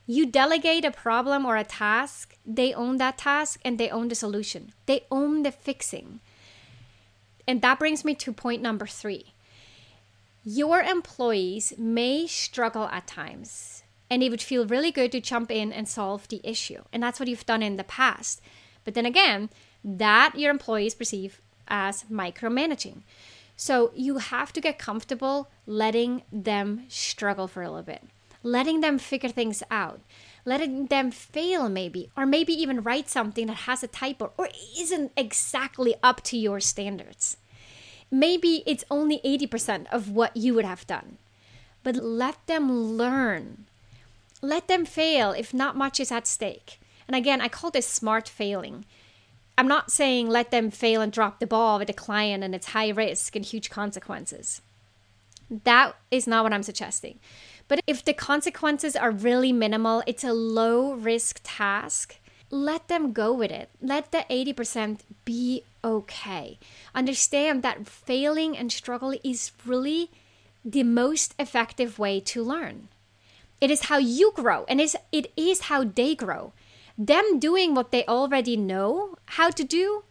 You 0.06 0.26
delegate 0.26 0.84
a 0.84 0.90
problem 0.90 1.46
or 1.46 1.56
a 1.56 1.64
task, 1.64 2.36
they 2.44 2.74
own 2.74 2.96
that 2.96 3.18
task 3.18 3.60
and 3.64 3.78
they 3.78 3.88
own 3.90 4.08
the 4.08 4.14
solution. 4.14 4.72
They 4.86 5.04
own 5.10 5.42
the 5.42 5.52
fixing. 5.52 6.20
And 7.46 7.62
that 7.62 7.78
brings 7.78 8.04
me 8.04 8.14
to 8.16 8.32
point 8.32 8.62
number 8.62 8.86
three. 8.86 9.34
Your 10.44 10.80
employees 10.80 11.74
may 11.76 12.26
struggle 12.26 12.84
at 12.84 13.06
times, 13.06 13.82
and 14.08 14.22
it 14.22 14.30
would 14.30 14.40
feel 14.40 14.66
really 14.66 14.90
good 14.90 15.12
to 15.12 15.20
jump 15.20 15.50
in 15.50 15.72
and 15.72 15.86
solve 15.86 16.26
the 16.28 16.40
issue. 16.42 16.82
And 16.92 17.02
that's 17.02 17.20
what 17.20 17.28
you've 17.28 17.46
done 17.46 17.62
in 17.62 17.76
the 17.76 17.84
past. 17.84 18.40
But 18.84 18.94
then 18.94 19.06
again, 19.06 19.50
that 19.84 20.38
your 20.38 20.50
employees 20.50 20.94
perceive 20.94 21.40
as 21.68 22.04
micromanaging. 22.04 23.02
So 23.56 23.92
you 23.94 24.18
have 24.18 24.52
to 24.54 24.60
get 24.60 24.78
comfortable 24.78 25.50
letting 25.66 26.22
them 26.32 26.84
struggle 26.88 27.46
for 27.46 27.62
a 27.62 27.68
little 27.68 27.82
bit, 27.82 28.02
letting 28.42 28.80
them 28.80 28.98
figure 28.98 29.28
things 29.28 29.62
out, 29.70 30.00
letting 30.44 30.86
them 30.86 31.10
fail 31.10 31.68
maybe, 31.68 32.10
or 32.16 32.24
maybe 32.24 32.52
even 32.54 32.82
write 32.82 33.08
something 33.08 33.46
that 33.46 33.68
has 33.68 33.82
a 33.82 33.86
typo 33.86 34.32
or 34.36 34.48
isn't 34.78 35.12
exactly 35.16 35.94
up 36.02 36.22
to 36.22 36.38
your 36.38 36.58
standards. 36.60 37.36
Maybe 38.10 38.62
it's 38.66 38.84
only 38.90 39.20
80% 39.24 39.86
of 39.92 40.10
what 40.10 40.36
you 40.36 40.54
would 40.54 40.64
have 40.64 40.86
done. 40.86 41.18
But 41.82 41.96
let 41.96 42.46
them 42.46 42.72
learn. 42.72 43.66
Let 44.42 44.68
them 44.68 44.84
fail 44.84 45.32
if 45.32 45.54
not 45.54 45.76
much 45.76 46.00
is 46.00 46.10
at 46.10 46.26
stake. 46.26 46.80
And 47.06 47.14
again, 47.14 47.40
I 47.40 47.48
call 47.48 47.70
this 47.70 47.86
smart 47.86 48.28
failing 48.28 48.84
I'm 49.60 49.68
not 49.68 49.92
saying 49.92 50.30
let 50.30 50.50
them 50.50 50.70
fail 50.70 51.02
and 51.02 51.12
drop 51.12 51.38
the 51.38 51.46
ball 51.46 51.78
with 51.78 51.90
a 51.90 51.92
client 51.92 52.42
and 52.42 52.54
it's 52.54 52.68
high 52.68 52.88
risk 52.88 53.36
and 53.36 53.44
huge 53.44 53.68
consequences. 53.68 54.62
That 55.50 55.96
is 56.10 56.26
not 56.26 56.44
what 56.44 56.54
I'm 56.54 56.62
suggesting. 56.62 57.18
But 57.68 57.80
if 57.86 58.02
the 58.02 58.14
consequences 58.14 58.96
are 58.96 59.10
really 59.10 59.52
minimal, 59.52 60.02
it's 60.06 60.24
a 60.24 60.32
low 60.32 60.94
risk 60.94 61.42
task, 61.44 62.16
let 62.48 62.88
them 62.88 63.12
go 63.12 63.34
with 63.34 63.50
it. 63.50 63.68
Let 63.82 64.12
the 64.12 64.24
80% 64.30 65.00
be 65.26 65.64
okay. 65.84 66.58
Understand 66.94 67.62
that 67.62 67.86
failing 67.86 68.56
and 68.56 68.72
struggle 68.72 69.14
is 69.22 69.52
really 69.66 70.08
the 70.64 70.84
most 70.84 71.34
effective 71.38 71.98
way 71.98 72.18
to 72.20 72.42
learn. 72.42 72.88
It 73.60 73.70
is 73.70 73.82
how 73.82 73.98
you 73.98 74.32
grow 74.34 74.64
and 74.68 74.80
it 74.80 75.32
is 75.36 75.60
how 75.60 75.84
they 75.84 76.14
grow 76.14 76.54
them 77.06 77.38
doing 77.38 77.74
what 77.74 77.92
they 77.92 78.04
already 78.04 78.56
know 78.58 79.16
how 79.24 79.48
to 79.50 79.64
do 79.64 80.04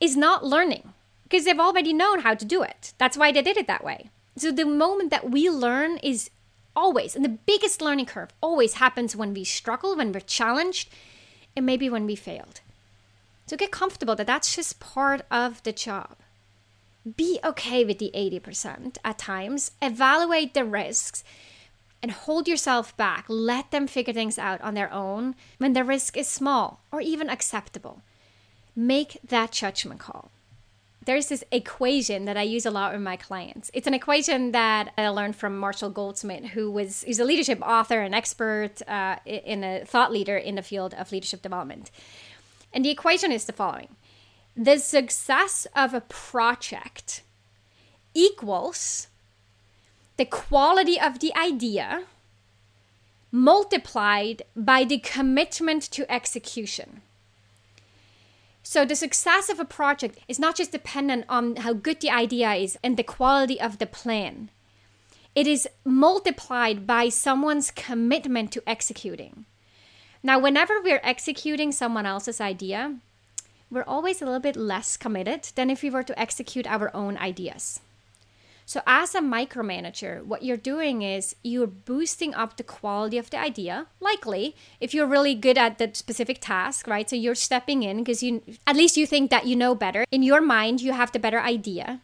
is 0.00 0.16
not 0.16 0.44
learning 0.44 0.92
because 1.22 1.44
they've 1.44 1.58
already 1.58 1.92
known 1.92 2.20
how 2.20 2.34
to 2.34 2.44
do 2.44 2.62
it. 2.62 2.92
That's 2.98 3.16
why 3.16 3.30
they 3.30 3.42
did 3.42 3.56
it 3.56 3.68
that 3.68 3.84
way. 3.84 4.10
So 4.36 4.50
the 4.50 4.66
moment 4.66 5.10
that 5.10 5.30
we 5.30 5.48
learn 5.48 5.98
is 5.98 6.30
always, 6.74 7.14
and 7.14 7.24
the 7.24 7.38
biggest 7.46 7.80
learning 7.80 8.06
curve 8.06 8.30
always 8.40 8.74
happens 8.74 9.14
when 9.14 9.34
we 9.34 9.44
struggle, 9.44 9.96
when 9.96 10.12
we're 10.12 10.20
challenged, 10.20 10.90
and 11.56 11.64
maybe 11.64 11.88
when 11.88 12.06
we 12.06 12.16
failed. 12.16 12.60
So 13.46 13.56
get 13.56 13.70
comfortable 13.70 14.16
that 14.16 14.26
that's 14.26 14.54
just 14.54 14.80
part 14.80 15.22
of 15.30 15.62
the 15.62 15.72
job. 15.72 16.16
Be 17.16 17.38
okay 17.44 17.84
with 17.84 17.98
the 17.98 18.10
80% 18.14 18.98
at 19.04 19.18
times, 19.18 19.70
evaluate 19.80 20.54
the 20.54 20.64
risks, 20.64 21.22
and 22.02 22.12
hold 22.12 22.46
yourself 22.46 22.96
back. 22.96 23.24
Let 23.28 23.70
them 23.70 23.86
figure 23.86 24.14
things 24.14 24.38
out 24.38 24.60
on 24.60 24.74
their 24.74 24.92
own 24.92 25.34
when 25.58 25.72
the 25.72 25.84
risk 25.84 26.16
is 26.16 26.28
small 26.28 26.80
or 26.92 27.00
even 27.00 27.28
acceptable. 27.28 28.02
Make 28.74 29.18
that 29.26 29.52
judgment 29.52 30.00
call. 30.00 30.30
There's 31.04 31.28
this 31.28 31.44
equation 31.52 32.24
that 32.24 32.36
I 32.36 32.42
use 32.42 32.66
a 32.66 32.70
lot 32.70 32.92
with 32.92 33.00
my 33.00 33.16
clients. 33.16 33.70
It's 33.72 33.86
an 33.86 33.94
equation 33.94 34.50
that 34.52 34.92
I 34.98 35.08
learned 35.08 35.36
from 35.36 35.56
Marshall 35.56 35.90
Goldsmith, 35.90 36.46
who 36.46 36.68
was 36.68 37.04
he's 37.04 37.20
a 37.20 37.24
leadership 37.24 37.60
author 37.62 38.00
and 38.00 38.12
expert 38.12 38.82
uh, 38.88 39.16
in 39.24 39.62
a 39.62 39.84
thought 39.84 40.12
leader 40.12 40.36
in 40.36 40.56
the 40.56 40.62
field 40.62 40.94
of 40.94 41.12
leadership 41.12 41.42
development. 41.42 41.92
And 42.72 42.84
the 42.84 42.90
equation 42.90 43.30
is 43.30 43.44
the 43.44 43.52
following: 43.52 43.94
the 44.56 44.78
success 44.78 45.66
of 45.76 45.94
a 45.94 46.00
project 46.00 47.22
equals 48.12 49.06
the 50.16 50.24
quality 50.24 51.00
of 51.00 51.18
the 51.18 51.34
idea 51.36 52.04
multiplied 53.30 54.42
by 54.54 54.84
the 54.84 54.98
commitment 54.98 55.82
to 55.82 56.10
execution. 56.10 57.02
So, 58.62 58.84
the 58.84 58.96
success 58.96 59.48
of 59.48 59.60
a 59.60 59.64
project 59.64 60.18
is 60.26 60.38
not 60.38 60.56
just 60.56 60.72
dependent 60.72 61.24
on 61.28 61.56
how 61.56 61.72
good 61.72 62.00
the 62.00 62.10
idea 62.10 62.52
is 62.54 62.76
and 62.82 62.96
the 62.96 63.04
quality 63.04 63.60
of 63.60 63.78
the 63.78 63.86
plan, 63.86 64.50
it 65.36 65.46
is 65.46 65.68
multiplied 65.84 66.86
by 66.86 67.10
someone's 67.10 67.70
commitment 67.70 68.50
to 68.52 68.62
executing. 68.66 69.44
Now, 70.22 70.38
whenever 70.38 70.80
we're 70.80 71.00
executing 71.04 71.70
someone 71.70 72.06
else's 72.06 72.40
idea, 72.40 72.96
we're 73.70 73.84
always 73.84 74.20
a 74.20 74.24
little 74.24 74.40
bit 74.40 74.56
less 74.56 74.96
committed 74.96 75.50
than 75.54 75.70
if 75.70 75.82
we 75.82 75.90
were 75.90 76.02
to 76.02 76.18
execute 76.18 76.66
our 76.66 76.90
own 76.96 77.18
ideas. 77.18 77.80
So, 78.68 78.82
as 78.84 79.14
a 79.14 79.20
micromanager, 79.20 80.24
what 80.24 80.42
you're 80.42 80.56
doing 80.56 81.02
is 81.02 81.36
you're 81.44 81.68
boosting 81.68 82.34
up 82.34 82.56
the 82.56 82.64
quality 82.64 83.16
of 83.16 83.30
the 83.30 83.38
idea. 83.38 83.86
Likely, 84.00 84.56
if 84.80 84.92
you're 84.92 85.06
really 85.06 85.36
good 85.36 85.56
at 85.56 85.78
the 85.78 85.90
specific 85.92 86.38
task, 86.40 86.88
right? 86.88 87.08
So, 87.08 87.14
you're 87.14 87.36
stepping 87.36 87.84
in 87.84 87.98
because 87.98 88.24
you, 88.24 88.42
at 88.66 88.74
least 88.74 88.96
you 88.96 89.06
think 89.06 89.30
that 89.30 89.46
you 89.46 89.54
know 89.54 89.76
better. 89.76 90.04
In 90.10 90.24
your 90.24 90.40
mind, 90.40 90.80
you 90.80 90.92
have 90.92 91.12
the 91.12 91.20
better 91.20 91.40
idea. 91.40 92.00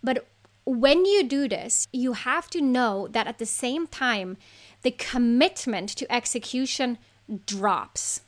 But 0.00 0.24
when 0.64 1.04
you 1.04 1.24
do 1.24 1.48
this, 1.48 1.88
you 1.92 2.12
have 2.12 2.48
to 2.50 2.60
know 2.60 3.08
that 3.08 3.26
at 3.26 3.38
the 3.38 3.46
same 3.46 3.88
time, 3.88 4.36
the 4.82 4.92
commitment 4.92 5.88
to 5.88 6.12
execution 6.12 6.98
drops. 7.46 8.20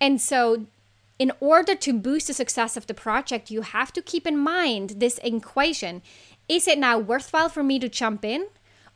And 0.00 0.20
so, 0.20 0.66
in 1.18 1.32
order 1.40 1.74
to 1.74 1.92
boost 1.92 2.26
the 2.26 2.34
success 2.34 2.76
of 2.76 2.86
the 2.86 2.94
project, 2.94 3.50
you 3.50 3.62
have 3.62 3.92
to 3.92 4.02
keep 4.02 4.26
in 4.26 4.36
mind 4.36 4.96
this 4.98 5.18
equation 5.22 6.02
is 6.48 6.68
it 6.68 6.78
now 6.78 6.98
worthwhile 6.98 7.48
for 7.48 7.62
me 7.62 7.78
to 7.78 7.88
jump 7.88 8.24
in? 8.24 8.46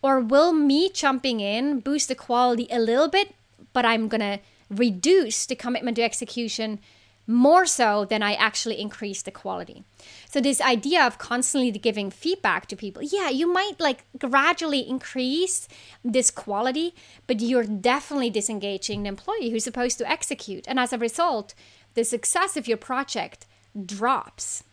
Or 0.02 0.20
will 0.20 0.52
me 0.52 0.90
jumping 0.90 1.40
in 1.40 1.80
boost 1.80 2.08
the 2.08 2.14
quality 2.14 2.66
a 2.70 2.78
little 2.78 3.08
bit, 3.08 3.34
but 3.72 3.84
I'm 3.84 4.08
going 4.08 4.20
to 4.20 4.38
reduce 4.70 5.46
the 5.46 5.56
commitment 5.56 5.96
to 5.96 6.02
execution 6.02 6.78
more 7.26 7.64
so 7.64 8.04
than 8.04 8.22
I 8.22 8.34
actually 8.34 8.80
increase 8.80 9.22
the 9.22 9.30
quality. 9.30 9.84
So 10.28 10.40
this 10.40 10.60
idea 10.60 11.06
of 11.06 11.18
constantly 11.18 11.70
giving 11.70 12.10
feedback 12.10 12.66
to 12.66 12.76
people, 12.76 13.02
yeah, 13.02 13.28
you 13.28 13.52
might 13.52 13.78
like 13.78 14.04
gradually 14.18 14.80
increase 14.80 15.68
this 16.04 16.30
quality, 16.30 16.94
but 17.26 17.40
you're 17.40 17.64
definitely 17.64 18.30
disengaging 18.30 19.02
the 19.02 19.10
employee 19.10 19.50
who's 19.50 19.64
supposed 19.64 19.98
to 19.98 20.10
execute. 20.10 20.66
And 20.66 20.80
as 20.80 20.92
a 20.92 20.98
result, 20.98 21.54
the 21.94 22.04
success 22.04 22.56
of 22.56 22.66
your 22.66 22.78
project 22.78 23.46
drops. 23.86 24.64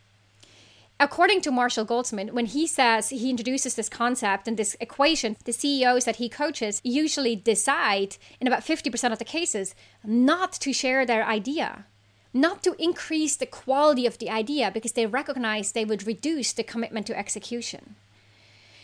According 1.00 1.42
to 1.42 1.52
Marshall 1.52 1.86
Goldsmith, 1.86 2.32
when 2.32 2.48
he 2.48 2.66
says 2.66 3.10
he 3.10 3.30
introduces 3.30 3.76
this 3.76 3.90
concept 3.90 4.48
and 4.48 4.58
this 4.58 4.76
equation, 4.80 5.38
the 5.46 5.54
CEOs 5.54 6.06
that 6.06 6.16
he 6.16 6.28
coaches 6.28 6.82
usually 6.84 7.36
decide, 7.36 8.18
in 8.42 8.48
about 8.48 8.66
50% 8.66 9.12
of 9.12 9.20
the 9.20 9.26
cases, 9.26 9.76
not 10.04 10.54
to 10.54 10.74
share 10.74 11.06
their 11.06 11.24
idea, 11.24 11.86
not 12.34 12.64
to 12.64 12.76
increase 12.80 13.36
the 13.36 13.46
quality 13.46 14.08
of 14.08 14.18
the 14.18 14.30
idea 14.30 14.72
because 14.72 14.94
they 14.94 15.06
recognize 15.06 15.72
they 15.72 15.86
would 15.86 16.08
reduce 16.08 16.52
the 16.52 16.64
commitment 16.64 17.06
to 17.08 17.18
execution. 17.18 17.96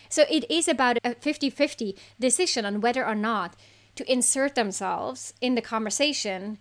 So 0.07 0.25
it 0.29 0.49
is 0.51 0.67
about 0.67 0.99
a 1.03 1.15
50 1.15 1.49
50 1.49 1.95
decision 2.19 2.63
on 2.65 2.81
whether 2.81 3.03
or 3.03 3.15
not 3.15 3.55
to 3.95 4.11
insert 4.11 4.53
themselves 4.53 5.33
in 5.41 5.55
the 5.55 5.61
conversation 5.61 6.59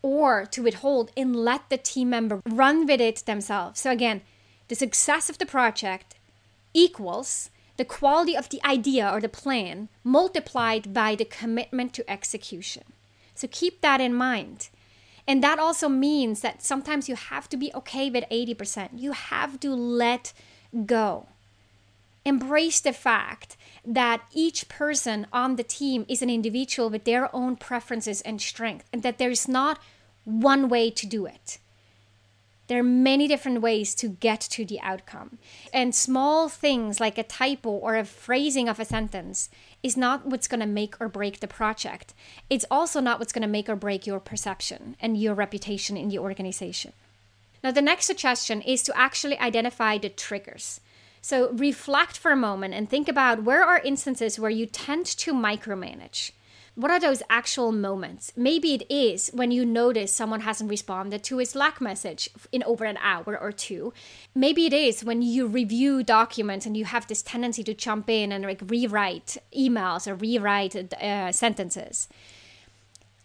or 0.00 0.46
to 0.46 0.62
withhold 0.62 1.10
and 1.18 1.36
let 1.36 1.68
the 1.68 1.76
team 1.76 2.08
member 2.08 2.40
run 2.46 2.86
with 2.86 3.02
it 3.02 3.24
themselves. 3.26 3.80
So 3.80 3.90
again, 3.90 4.22
the 4.70 4.76
success 4.76 5.28
of 5.28 5.38
the 5.38 5.46
project 5.46 6.14
equals 6.72 7.50
the 7.76 7.84
quality 7.84 8.36
of 8.36 8.48
the 8.50 8.64
idea 8.64 9.10
or 9.10 9.20
the 9.20 9.28
plan 9.28 9.88
multiplied 10.04 10.94
by 10.94 11.16
the 11.16 11.24
commitment 11.24 11.92
to 11.92 12.08
execution. 12.08 12.84
So 13.34 13.48
keep 13.50 13.80
that 13.80 14.00
in 14.00 14.14
mind. 14.14 14.68
And 15.26 15.42
that 15.42 15.58
also 15.58 15.88
means 15.88 16.40
that 16.42 16.62
sometimes 16.62 17.08
you 17.08 17.16
have 17.16 17.48
to 17.48 17.56
be 17.56 17.72
okay 17.74 18.10
with 18.10 18.22
80%. 18.30 18.90
You 18.94 19.10
have 19.10 19.58
to 19.58 19.74
let 19.74 20.32
go. 20.86 21.26
Embrace 22.24 22.78
the 22.78 22.92
fact 22.92 23.56
that 23.84 24.22
each 24.32 24.68
person 24.68 25.26
on 25.32 25.56
the 25.56 25.64
team 25.64 26.06
is 26.08 26.22
an 26.22 26.30
individual 26.30 26.90
with 26.90 27.02
their 27.02 27.34
own 27.34 27.56
preferences 27.56 28.20
and 28.20 28.40
strength, 28.40 28.88
and 28.92 29.02
that 29.02 29.18
there 29.18 29.32
is 29.32 29.48
not 29.48 29.80
one 30.22 30.68
way 30.68 30.90
to 30.90 31.06
do 31.06 31.26
it. 31.26 31.58
There 32.70 32.78
are 32.78 32.84
many 32.84 33.26
different 33.26 33.62
ways 33.62 33.96
to 33.96 34.06
get 34.06 34.40
to 34.42 34.64
the 34.64 34.80
outcome. 34.80 35.38
And 35.74 35.92
small 35.92 36.48
things 36.48 37.00
like 37.00 37.18
a 37.18 37.24
typo 37.24 37.68
or 37.68 37.96
a 37.96 38.04
phrasing 38.04 38.68
of 38.68 38.78
a 38.78 38.84
sentence 38.84 39.50
is 39.82 39.96
not 39.96 40.24
what's 40.24 40.46
going 40.46 40.60
to 40.60 40.66
make 40.66 40.94
or 41.00 41.08
break 41.08 41.40
the 41.40 41.48
project. 41.48 42.14
It's 42.48 42.64
also 42.70 43.00
not 43.00 43.18
what's 43.18 43.32
going 43.32 43.42
to 43.42 43.48
make 43.48 43.68
or 43.68 43.74
break 43.74 44.06
your 44.06 44.20
perception 44.20 44.94
and 45.00 45.20
your 45.20 45.34
reputation 45.34 45.96
in 45.96 46.10
the 46.10 46.20
organization. 46.20 46.92
Now, 47.64 47.72
the 47.72 47.82
next 47.82 48.06
suggestion 48.06 48.62
is 48.62 48.84
to 48.84 48.96
actually 48.96 49.36
identify 49.40 49.98
the 49.98 50.08
triggers. 50.08 50.80
So, 51.20 51.50
reflect 51.50 52.16
for 52.16 52.30
a 52.30 52.36
moment 52.36 52.74
and 52.74 52.88
think 52.88 53.08
about 53.08 53.42
where 53.42 53.64
are 53.64 53.80
instances 53.80 54.38
where 54.38 54.48
you 54.48 54.66
tend 54.66 55.06
to 55.06 55.34
micromanage 55.34 56.30
what 56.80 56.90
are 56.90 56.98
those 56.98 57.22
actual 57.28 57.72
moments? 57.72 58.32
Maybe 58.36 58.72
it 58.72 58.90
is 58.90 59.28
when 59.34 59.50
you 59.50 59.66
notice 59.66 60.12
someone 60.12 60.40
hasn't 60.40 60.70
responded 60.70 61.22
to 61.24 61.38
a 61.38 61.44
Slack 61.44 61.78
message 61.78 62.30
in 62.52 62.62
over 62.62 62.86
an 62.86 62.96
hour 63.02 63.38
or 63.38 63.52
two. 63.52 63.92
Maybe 64.34 64.64
it 64.64 64.72
is 64.72 65.04
when 65.04 65.20
you 65.20 65.46
review 65.46 66.02
documents 66.02 66.64
and 66.64 66.78
you 66.78 66.86
have 66.86 67.06
this 67.06 67.20
tendency 67.20 67.62
to 67.64 67.74
jump 67.74 68.08
in 68.08 68.32
and 68.32 68.44
like 68.44 68.62
rewrite 68.64 69.36
emails 69.54 70.06
or 70.06 70.14
rewrite 70.14 70.74
uh, 70.94 71.32
sentences. 71.32 72.08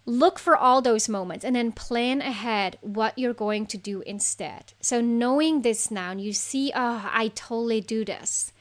Look 0.06 0.38
for 0.38 0.58
all 0.58 0.82
those 0.82 1.08
moments 1.08 1.46
and 1.46 1.56
then 1.56 1.72
plan 1.72 2.22
ahead 2.22 2.78
what 2.82 3.18
you're 3.18 3.34
going 3.34 3.68
to 3.68 3.78
do 3.78 4.02
instead. 4.02 4.74
So, 4.82 5.00
knowing 5.00 5.62
this 5.62 5.90
now, 5.90 6.12
and 6.12 6.22
you 6.22 6.34
see, 6.34 6.74
oh, 6.76 7.10
I 7.12 7.32
totally 7.34 7.82
do 7.82 8.04
this, 8.04 8.52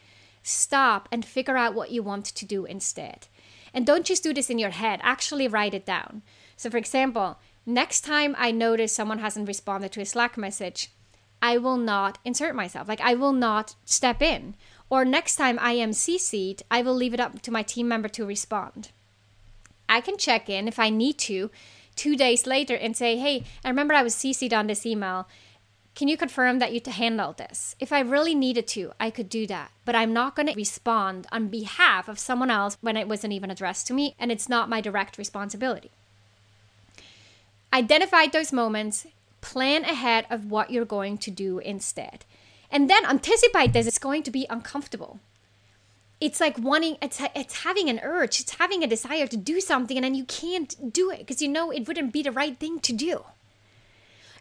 stop 0.42 1.08
and 1.10 1.24
figure 1.24 1.56
out 1.56 1.74
what 1.74 1.90
you 1.90 2.02
want 2.02 2.26
to 2.26 2.46
do 2.46 2.64
instead. 2.64 3.26
And 3.74 3.84
don't 3.84 4.06
just 4.06 4.22
do 4.22 4.32
this 4.32 4.48
in 4.48 4.58
your 4.58 4.70
head, 4.70 5.00
actually 5.02 5.48
write 5.48 5.74
it 5.74 5.84
down. 5.84 6.22
So, 6.56 6.70
for 6.70 6.76
example, 6.76 7.38
next 7.66 8.02
time 8.02 8.36
I 8.38 8.52
notice 8.52 8.94
someone 8.94 9.18
hasn't 9.18 9.48
responded 9.48 9.90
to 9.92 10.00
a 10.00 10.06
Slack 10.06 10.38
message, 10.38 10.90
I 11.42 11.58
will 11.58 11.76
not 11.76 12.18
insert 12.24 12.54
myself. 12.54 12.88
Like, 12.88 13.00
I 13.00 13.14
will 13.14 13.32
not 13.32 13.74
step 13.84 14.22
in. 14.22 14.54
Or 14.88 15.04
next 15.04 15.36
time 15.36 15.58
I 15.60 15.72
am 15.72 15.90
CC'd, 15.90 16.62
I 16.70 16.80
will 16.82 16.94
leave 16.94 17.12
it 17.12 17.20
up 17.20 17.42
to 17.42 17.50
my 17.50 17.62
team 17.62 17.88
member 17.88 18.08
to 18.10 18.24
respond. 18.24 18.92
I 19.88 20.00
can 20.00 20.16
check 20.16 20.48
in 20.48 20.68
if 20.68 20.78
I 20.78 20.88
need 20.88 21.18
to 21.18 21.50
two 21.96 22.16
days 22.16 22.46
later 22.46 22.76
and 22.76 22.96
say, 22.96 23.16
hey, 23.16 23.44
I 23.64 23.68
remember 23.68 23.94
I 23.94 24.02
was 24.02 24.14
CC'd 24.14 24.54
on 24.54 24.68
this 24.68 24.86
email. 24.86 25.28
Can 25.94 26.08
you 26.08 26.16
confirm 26.16 26.58
that 26.58 26.72
you 26.72 26.80
handled 26.84 27.38
this? 27.38 27.76
If 27.78 27.92
I 27.92 28.00
really 28.00 28.34
needed 28.34 28.66
to, 28.68 28.92
I 28.98 29.10
could 29.10 29.28
do 29.28 29.46
that. 29.46 29.70
But 29.84 29.94
I'm 29.94 30.12
not 30.12 30.34
going 30.34 30.48
to 30.48 30.54
respond 30.54 31.28
on 31.30 31.48
behalf 31.48 32.08
of 32.08 32.18
someone 32.18 32.50
else 32.50 32.76
when 32.80 32.96
it 32.96 33.06
wasn't 33.06 33.32
even 33.32 33.50
addressed 33.50 33.86
to 33.88 33.94
me 33.94 34.16
and 34.18 34.32
it's 34.32 34.48
not 34.48 34.68
my 34.68 34.80
direct 34.80 35.18
responsibility. 35.18 35.92
Identify 37.72 38.26
those 38.26 38.52
moments, 38.52 39.06
plan 39.40 39.84
ahead 39.84 40.26
of 40.30 40.50
what 40.50 40.70
you're 40.70 40.84
going 40.84 41.16
to 41.18 41.30
do 41.30 41.58
instead. 41.58 42.24
And 42.72 42.90
then 42.90 43.04
anticipate 43.04 43.72
this. 43.72 43.86
It's 43.86 43.98
going 43.98 44.24
to 44.24 44.32
be 44.32 44.46
uncomfortable. 44.50 45.20
It's 46.20 46.40
like 46.40 46.58
wanting, 46.58 46.96
it's, 47.02 47.20
it's 47.36 47.62
having 47.62 47.88
an 47.88 48.00
urge, 48.02 48.40
it's 48.40 48.54
having 48.54 48.82
a 48.82 48.88
desire 48.88 49.26
to 49.26 49.36
do 49.36 49.60
something, 49.60 49.96
and 49.96 50.04
then 50.04 50.14
you 50.14 50.24
can't 50.24 50.92
do 50.92 51.10
it 51.10 51.18
because 51.18 51.42
you 51.42 51.48
know 51.48 51.70
it 51.70 51.86
wouldn't 51.86 52.12
be 52.12 52.22
the 52.22 52.32
right 52.32 52.56
thing 52.56 52.80
to 52.80 52.92
do. 52.92 53.24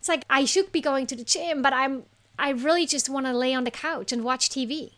It's 0.04 0.10
like 0.10 0.26
I 0.30 0.44
should 0.44 0.74
be 0.74 0.82
going 0.82 1.08
to 1.08 1.16
the 1.16 1.24
gym, 1.24 1.62
but 1.62 1.72
I'm 1.72 2.04
I 2.38 2.50
really 2.50 2.86
just 2.86 3.10
want 3.10 3.26
to 3.26 3.32
lay 3.32 3.54
on 3.54 3.64
the 3.64 3.72
couch 3.72 4.12
and 4.12 4.22
watch 4.22 4.50
TV. 4.50 4.96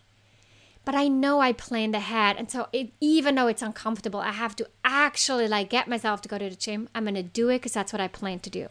But 0.83 0.95
I 0.95 1.07
know 1.07 1.41
I 1.41 1.53
planned 1.53 1.93
ahead, 1.93 2.37
and 2.37 2.49
so 2.49 2.69
it, 2.73 2.89
even 2.99 3.35
though 3.35 3.45
it's 3.45 3.61
uncomfortable, 3.61 4.19
I 4.19 4.31
have 4.31 4.55
to 4.55 4.67
actually 4.83 5.47
like 5.47 5.69
get 5.69 5.87
myself 5.87 6.23
to 6.23 6.27
go 6.27 6.39
to 6.39 6.49
the 6.49 6.55
gym. 6.55 6.89
I'm 6.95 7.05
gonna 7.05 7.21
do 7.21 7.49
it 7.49 7.59
because 7.59 7.73
that's 7.73 7.93
what 7.93 8.01
I 8.01 8.07
plan 8.07 8.39
to 8.39 8.49
do. 8.49 8.69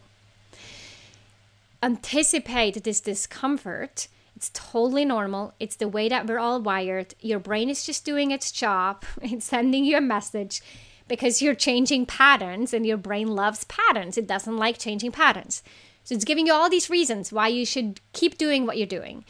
Anticipate 1.81 2.83
this 2.83 2.99
discomfort. 2.99 4.09
It's 4.35 4.51
totally 4.53 5.05
normal. 5.05 5.53
It's 5.57 5.77
the 5.77 5.87
way 5.87 6.09
that 6.09 6.27
we're 6.27 6.39
all 6.39 6.59
wired. 6.59 7.15
Your 7.21 7.39
brain 7.39 7.69
is 7.69 7.85
just 7.85 8.03
doing 8.03 8.31
its 8.31 8.51
job. 8.51 9.05
It's 9.21 9.45
sending 9.45 9.85
you 9.85 9.95
a 9.95 10.01
message 10.01 10.61
because 11.07 11.41
you're 11.41 11.55
changing 11.55 12.07
patterns, 12.07 12.73
and 12.73 12.85
your 12.85 12.97
brain 12.97 13.29
loves 13.29 13.63
patterns. 13.63 14.17
It 14.17 14.27
doesn't 14.27 14.57
like 14.57 14.77
changing 14.77 15.13
patterns. 15.13 15.63
So 16.05 16.13
it's 16.13 16.23
giving 16.23 16.45
you 16.45 16.53
all 16.53 16.69
these 16.69 16.89
reasons 16.89 17.33
why 17.33 17.47
you 17.47 17.65
should 17.65 17.99
keep 18.13 18.37
doing 18.37 18.65
what 18.65 18.77
you're 18.77 18.87
doing. 18.87 19.25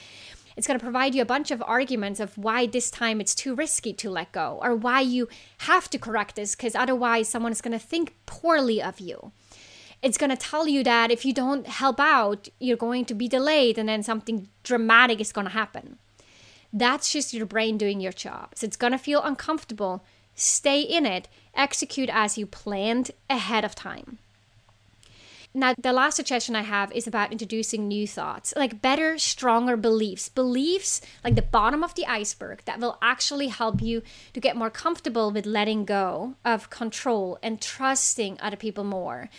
It's 0.57 0.67
going 0.67 0.77
to 0.79 0.83
provide 0.83 1.15
you 1.15 1.21
a 1.21 1.25
bunch 1.25 1.49
of 1.49 1.63
arguments 1.65 2.19
of 2.19 2.37
why 2.37 2.65
this 2.65 2.91
time 2.91 3.19
it's 3.19 3.33
too 3.33 3.55
risky 3.55 3.93
to 3.93 4.09
let 4.09 4.33
go 4.33 4.59
or 4.61 4.75
why 4.75 5.01
you 5.01 5.27
have 5.59 5.89
to 5.89 5.97
correct 5.97 6.35
this 6.35 6.53
because 6.53 6.75
otherwise 6.75 7.27
someone 7.27 7.53
is 7.53 7.61
going 7.61 7.77
to 7.77 7.85
think 7.85 8.13
poorly 8.25 8.81
of 8.81 8.99
you. 8.99 9.31
It's 10.01 10.17
going 10.17 10.29
to 10.29 10.37
tell 10.37 10.67
you 10.67 10.83
that 10.83 11.11
if 11.11 11.25
you 11.25 11.33
don't 11.33 11.65
help 11.65 11.99
out, 11.99 12.49
you're 12.59 12.77
going 12.77 13.05
to 13.05 13.13
be 13.13 13.27
delayed 13.27 13.77
and 13.77 13.87
then 13.87 14.03
something 14.03 14.49
dramatic 14.63 15.19
is 15.19 15.31
going 15.31 15.47
to 15.47 15.53
happen. 15.53 15.97
That's 16.71 17.11
just 17.11 17.33
your 17.33 17.45
brain 17.45 17.77
doing 17.77 18.01
your 18.01 18.11
job. 18.11 18.51
So 18.55 18.67
it's 18.67 18.77
going 18.77 18.91
to 18.91 18.97
feel 18.97 19.23
uncomfortable. 19.23 20.03
Stay 20.35 20.81
in 20.81 21.05
it, 21.05 21.29
execute 21.53 22.09
as 22.11 22.37
you 22.37 22.45
planned 22.45 23.11
ahead 23.29 23.63
of 23.63 23.75
time. 23.75 24.19
Now, 25.57 25.73
the 25.77 25.93
last 25.93 26.17
suggestion 26.17 26.53
I 26.53 26.63
have 26.63 26.91
is 26.91 27.07
about 27.07 27.31
introducing 27.31 27.87
new 27.87 28.05
thoughts, 28.05 28.53
like 28.57 28.81
better, 28.81 29.17
stronger 29.17 29.77
beliefs. 29.77 30.27
Beliefs 30.27 30.99
like 31.23 31.35
the 31.35 31.41
bottom 31.41 31.81
of 31.81 31.95
the 31.95 32.05
iceberg 32.05 32.61
that 32.65 32.77
will 32.77 32.97
actually 33.01 33.47
help 33.47 33.81
you 33.81 34.01
to 34.33 34.41
get 34.41 34.57
more 34.57 34.69
comfortable 34.69 35.31
with 35.31 35.45
letting 35.45 35.85
go 35.85 36.35
of 36.43 36.69
control 36.69 37.39
and 37.41 37.61
trusting 37.61 38.37
other 38.41 38.57
people 38.57 38.83
more, 38.83 39.29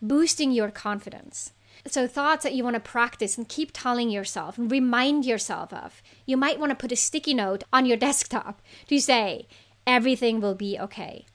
boosting 0.00 0.50
your 0.50 0.70
confidence. 0.70 1.52
So, 1.86 2.06
thoughts 2.06 2.42
that 2.44 2.54
you 2.54 2.64
want 2.64 2.76
to 2.76 2.80
practice 2.80 3.36
and 3.36 3.46
keep 3.46 3.70
telling 3.74 4.08
yourself 4.08 4.56
and 4.56 4.72
remind 4.72 5.26
yourself 5.26 5.74
of. 5.74 6.02
You 6.24 6.38
might 6.38 6.58
want 6.58 6.70
to 6.70 6.74
put 6.74 6.90
a 6.90 6.96
sticky 6.96 7.34
note 7.34 7.64
on 7.70 7.84
your 7.84 7.96
desktop 8.08 8.62
to 8.86 8.98
say, 8.98 9.46
everything 9.86 10.40
will 10.40 10.54
be 10.54 10.78
okay. 10.78 11.26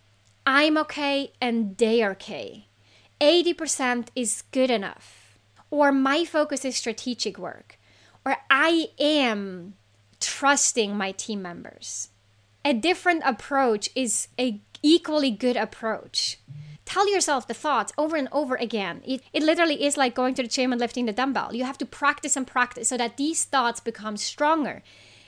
I'm 0.48 0.80
okay 0.80 1.32
and 1.40 1.78
they 1.78 2.02
are 2.02 2.14
okay 2.14 2.66
80% 3.22 4.08
is 4.16 4.44
good 4.52 4.70
enough, 4.70 5.38
or 5.70 5.92
my 5.92 6.26
focus 6.26 6.66
is 6.66 6.76
strategic 6.76 7.38
work, 7.38 7.80
or 8.26 8.38
I 8.50 8.90
am 9.00 9.76
trusting 10.20 10.96
my 10.96 11.12
team 11.12 11.42
members. 11.42 12.10
A 12.64 12.74
different 12.74 13.24
approach 13.26 13.90
is 13.96 14.28
a 14.40 14.62
equally 14.82 15.32
good 15.32 15.56
approach. 15.56 16.40
Tell 16.86 17.12
yourself 17.12 17.48
the 17.48 17.54
thoughts 17.54 17.92
over 17.98 18.16
and 18.16 18.30
over 18.32 18.56
again. 18.56 19.02
It, 19.06 19.22
it 19.34 19.44
literally 19.44 19.84
is 19.84 19.98
like 19.98 20.14
going 20.14 20.36
to 20.36 20.44
the 20.44 20.48
gym 20.48 20.72
and 20.72 20.80
lifting 20.80 21.06
the 21.06 21.14
dumbbell. 21.14 21.54
You 21.54 21.64
have 21.64 21.80
to 21.80 21.86
practice 21.86 22.36
and 22.36 22.46
practice 22.46 22.90
so 22.90 22.98
that 22.98 23.18
these 23.18 23.46
thoughts 23.46 23.80
become 23.80 24.18
stronger 24.18 24.84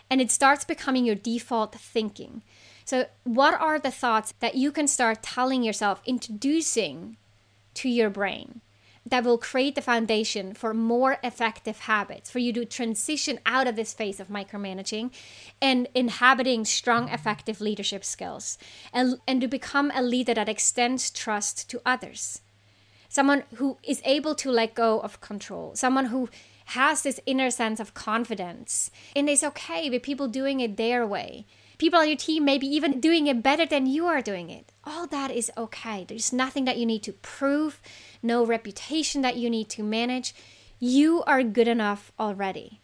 and 0.09 0.21
it 0.21 0.31
starts 0.31 0.65
becoming 0.65 1.05
your 1.05 1.15
default 1.15 1.75
thinking. 1.75 2.43
So, 2.85 3.07
what 3.23 3.53
are 3.59 3.79
the 3.79 3.91
thoughts 3.91 4.33
that 4.39 4.55
you 4.55 4.71
can 4.71 4.87
start 4.87 5.21
telling 5.21 5.63
yourself, 5.63 6.01
introducing 6.05 7.17
to 7.77 7.89
your 7.89 8.09
brain 8.09 8.61
that 9.05 9.23
will 9.23 9.37
create 9.37 9.75
the 9.75 9.81
foundation 9.81 10.53
for 10.53 10.73
more 10.73 11.17
effective 11.23 11.79
habits 11.81 12.29
for 12.29 12.39
you 12.39 12.51
to 12.51 12.65
transition 12.65 13.39
out 13.45 13.67
of 13.67 13.75
this 13.75 13.93
phase 13.93 14.19
of 14.19 14.27
micromanaging 14.27 15.11
and 15.61 15.87
inhabiting 15.95 16.65
strong 16.65 17.07
effective 17.09 17.61
leadership 17.61 18.03
skills 18.03 18.57
and, 18.91 19.19
and 19.27 19.39
to 19.39 19.47
become 19.47 19.91
a 19.95 20.03
leader 20.03 20.33
that 20.33 20.49
extends 20.49 21.09
trust 21.09 21.69
to 21.69 21.81
others. 21.85 22.41
Someone 23.07 23.43
who 23.55 23.77
is 23.83 24.01
able 24.03 24.35
to 24.35 24.51
let 24.51 24.75
go 24.75 24.99
of 24.99 25.21
control. 25.21 25.73
Someone 25.75 26.07
who 26.07 26.27
has 26.71 27.01
this 27.01 27.21
inner 27.25 27.49
sense 27.49 27.79
of 27.79 27.93
confidence. 27.93 28.91
And 29.15 29.29
is 29.29 29.43
okay 29.43 29.89
with 29.89 30.03
people 30.03 30.27
doing 30.27 30.59
it 30.59 30.75
their 30.75 31.07
way 31.07 31.45
people 31.77 31.99
on 31.99 32.07
your 32.07 32.17
team 32.17 32.45
maybe 32.45 32.67
even 32.67 32.99
doing 32.99 33.27
it 33.27 33.43
better 33.43 33.65
than 33.65 33.85
you 33.85 34.05
are 34.05 34.21
doing 34.21 34.49
it. 34.49 34.71
All 34.83 35.07
that 35.07 35.31
is 35.31 35.51
okay. 35.57 36.05
There's 36.07 36.33
nothing 36.33 36.65
that 36.65 36.77
you 36.77 36.85
need 36.85 37.03
to 37.03 37.13
prove, 37.13 37.81
no 38.23 38.45
reputation 38.45 39.21
that 39.21 39.37
you 39.37 39.49
need 39.49 39.69
to 39.69 39.83
manage. 39.83 40.33
You 40.79 41.23
are 41.23 41.43
good 41.43 41.67
enough 41.67 42.11
already. 42.19 42.79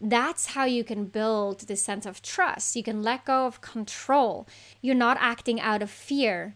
That's 0.00 0.46
how 0.48 0.64
you 0.64 0.84
can 0.84 1.06
build 1.06 1.60
this 1.60 1.82
sense 1.82 2.06
of 2.06 2.22
trust. 2.22 2.76
You 2.76 2.82
can 2.84 3.02
let 3.02 3.24
go 3.24 3.46
of 3.46 3.60
control. 3.60 4.46
You're 4.80 4.94
not 4.94 5.18
acting 5.20 5.60
out 5.60 5.82
of 5.82 5.90
fear. 5.90 6.54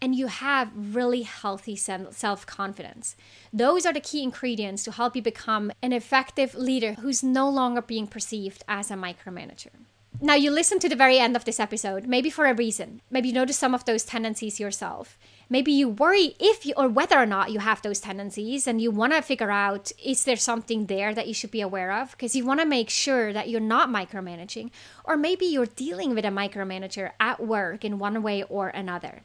And 0.00 0.14
you 0.14 0.26
have 0.26 0.94
really 0.94 1.22
healthy 1.22 1.74
self 1.74 2.46
confidence. 2.46 3.16
Those 3.50 3.86
are 3.86 3.94
the 3.94 4.00
key 4.00 4.22
ingredients 4.22 4.84
to 4.84 4.92
help 4.92 5.16
you 5.16 5.22
become 5.22 5.72
an 5.82 5.94
effective 5.94 6.54
leader 6.54 6.92
who's 7.00 7.22
no 7.22 7.48
longer 7.48 7.80
being 7.80 8.06
perceived 8.06 8.62
as 8.68 8.90
a 8.90 8.94
micromanager. 8.94 9.70
Now, 10.18 10.34
you 10.34 10.50
listen 10.50 10.78
to 10.78 10.88
the 10.88 10.96
very 10.96 11.18
end 11.18 11.36
of 11.36 11.44
this 11.44 11.60
episode, 11.60 12.06
maybe 12.06 12.30
for 12.30 12.46
a 12.46 12.54
reason. 12.54 13.02
Maybe 13.10 13.28
you 13.28 13.34
notice 13.34 13.58
some 13.58 13.74
of 13.74 13.84
those 13.84 14.02
tendencies 14.02 14.58
yourself. 14.58 15.18
Maybe 15.50 15.72
you 15.72 15.90
worry 15.90 16.34
if 16.40 16.64
you, 16.64 16.72
or 16.74 16.88
whether 16.88 17.18
or 17.18 17.26
not 17.26 17.52
you 17.52 17.58
have 17.58 17.82
those 17.82 18.00
tendencies, 18.00 18.66
and 18.66 18.80
you 18.80 18.90
want 18.90 19.12
to 19.12 19.20
figure 19.20 19.50
out 19.50 19.92
is 20.02 20.24
there 20.24 20.36
something 20.36 20.86
there 20.86 21.14
that 21.14 21.28
you 21.28 21.34
should 21.34 21.50
be 21.50 21.60
aware 21.60 21.92
of? 21.92 22.12
Because 22.12 22.34
you 22.34 22.46
want 22.46 22.60
to 22.60 22.66
make 22.66 22.88
sure 22.88 23.34
that 23.34 23.50
you're 23.50 23.60
not 23.60 23.90
micromanaging, 23.90 24.70
or 25.04 25.18
maybe 25.18 25.44
you're 25.44 25.66
dealing 25.66 26.14
with 26.14 26.24
a 26.24 26.28
micromanager 26.28 27.12
at 27.20 27.38
work 27.38 27.84
in 27.84 27.98
one 27.98 28.22
way 28.22 28.42
or 28.44 28.68
another. 28.68 29.20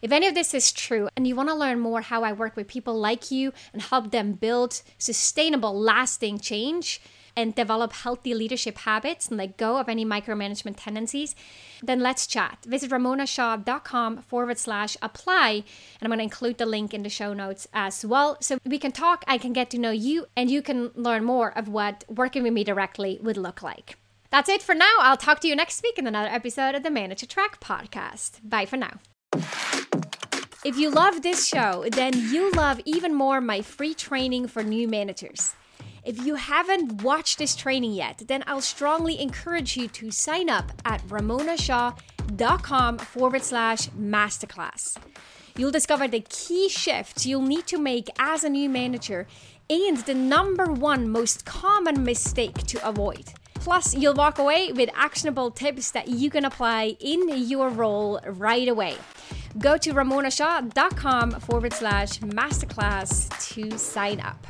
If 0.00 0.12
any 0.12 0.28
of 0.28 0.34
this 0.36 0.54
is 0.54 0.70
true 0.70 1.08
and 1.16 1.26
you 1.26 1.34
want 1.34 1.48
to 1.48 1.54
learn 1.54 1.80
more 1.80 2.00
how 2.00 2.22
I 2.22 2.32
work 2.32 2.54
with 2.54 2.68
people 2.68 2.94
like 2.94 3.32
you 3.32 3.52
and 3.72 3.82
help 3.82 4.12
them 4.12 4.34
build 4.34 4.82
sustainable, 4.98 5.78
lasting 5.78 6.38
change, 6.38 7.00
and 7.38 7.54
develop 7.54 7.92
healthy 7.92 8.34
leadership 8.34 8.78
habits 8.78 9.28
and 9.28 9.38
let 9.38 9.56
go 9.56 9.78
of 9.78 9.88
any 9.88 10.04
micromanagement 10.04 10.74
tendencies, 10.76 11.36
then 11.80 12.00
let's 12.00 12.26
chat. 12.26 12.58
Visit 12.66 12.90
ramonashaw.com 12.90 14.22
forward 14.22 14.58
slash 14.58 14.96
apply. 15.00 15.62
And 16.00 16.02
I'm 16.02 16.08
going 16.08 16.18
to 16.18 16.24
include 16.24 16.58
the 16.58 16.66
link 16.66 16.92
in 16.92 17.04
the 17.04 17.08
show 17.08 17.32
notes 17.32 17.68
as 17.72 18.04
well. 18.04 18.38
So 18.40 18.58
we 18.64 18.80
can 18.80 18.90
talk, 18.90 19.24
I 19.28 19.38
can 19.38 19.52
get 19.52 19.70
to 19.70 19.78
know 19.78 19.92
you, 19.92 20.26
and 20.36 20.50
you 20.50 20.62
can 20.62 20.90
learn 20.96 21.22
more 21.22 21.56
of 21.56 21.68
what 21.68 22.02
working 22.08 22.42
with 22.42 22.52
me 22.52 22.64
directly 22.64 23.20
would 23.22 23.36
look 23.36 23.62
like. 23.62 23.96
That's 24.30 24.48
it 24.48 24.60
for 24.60 24.74
now. 24.74 24.96
I'll 24.98 25.16
talk 25.16 25.38
to 25.42 25.48
you 25.48 25.54
next 25.54 25.80
week 25.84 25.96
in 25.96 26.08
another 26.08 26.28
episode 26.28 26.74
of 26.74 26.82
the 26.82 26.90
Manager 26.90 27.26
Track 27.26 27.60
podcast. 27.60 28.40
Bye 28.42 28.66
for 28.66 28.76
now. 28.76 28.98
If 30.64 30.76
you 30.76 30.90
love 30.90 31.22
this 31.22 31.46
show, 31.46 31.84
then 31.92 32.14
you 32.32 32.50
love 32.50 32.80
even 32.84 33.14
more 33.14 33.40
my 33.40 33.62
free 33.62 33.94
training 33.94 34.48
for 34.48 34.64
new 34.64 34.88
managers. 34.88 35.54
If 36.08 36.24
you 36.24 36.36
haven't 36.36 37.02
watched 37.02 37.36
this 37.36 37.54
training 37.54 37.92
yet, 37.92 38.22
then 38.28 38.42
I'll 38.46 38.62
strongly 38.62 39.20
encourage 39.20 39.76
you 39.76 39.88
to 39.88 40.10
sign 40.10 40.48
up 40.48 40.72
at 40.86 41.06
ramonashaw.com 41.08 42.96
forward 42.96 43.42
slash 43.42 43.88
masterclass. 43.90 44.96
You'll 45.54 45.70
discover 45.70 46.08
the 46.08 46.24
key 46.26 46.70
shifts 46.70 47.26
you'll 47.26 47.42
need 47.42 47.66
to 47.66 47.76
make 47.76 48.08
as 48.18 48.42
a 48.42 48.48
new 48.48 48.70
manager 48.70 49.26
and 49.68 49.98
the 49.98 50.14
number 50.14 50.72
one 50.72 51.10
most 51.10 51.44
common 51.44 52.04
mistake 52.04 52.56
to 52.68 52.88
avoid. 52.88 53.26
Plus, 53.56 53.94
you'll 53.94 54.14
walk 54.14 54.38
away 54.38 54.72
with 54.72 54.88
actionable 54.94 55.50
tips 55.50 55.90
that 55.90 56.08
you 56.08 56.30
can 56.30 56.46
apply 56.46 56.96
in 57.00 57.28
your 57.46 57.68
role 57.68 58.18
right 58.24 58.66
away. 58.66 58.96
Go 59.58 59.76
to 59.76 59.92
ramonashaw.com 59.92 61.32
forward 61.32 61.74
slash 61.74 62.20
masterclass 62.20 63.28
to 63.50 63.76
sign 63.76 64.20
up. 64.20 64.46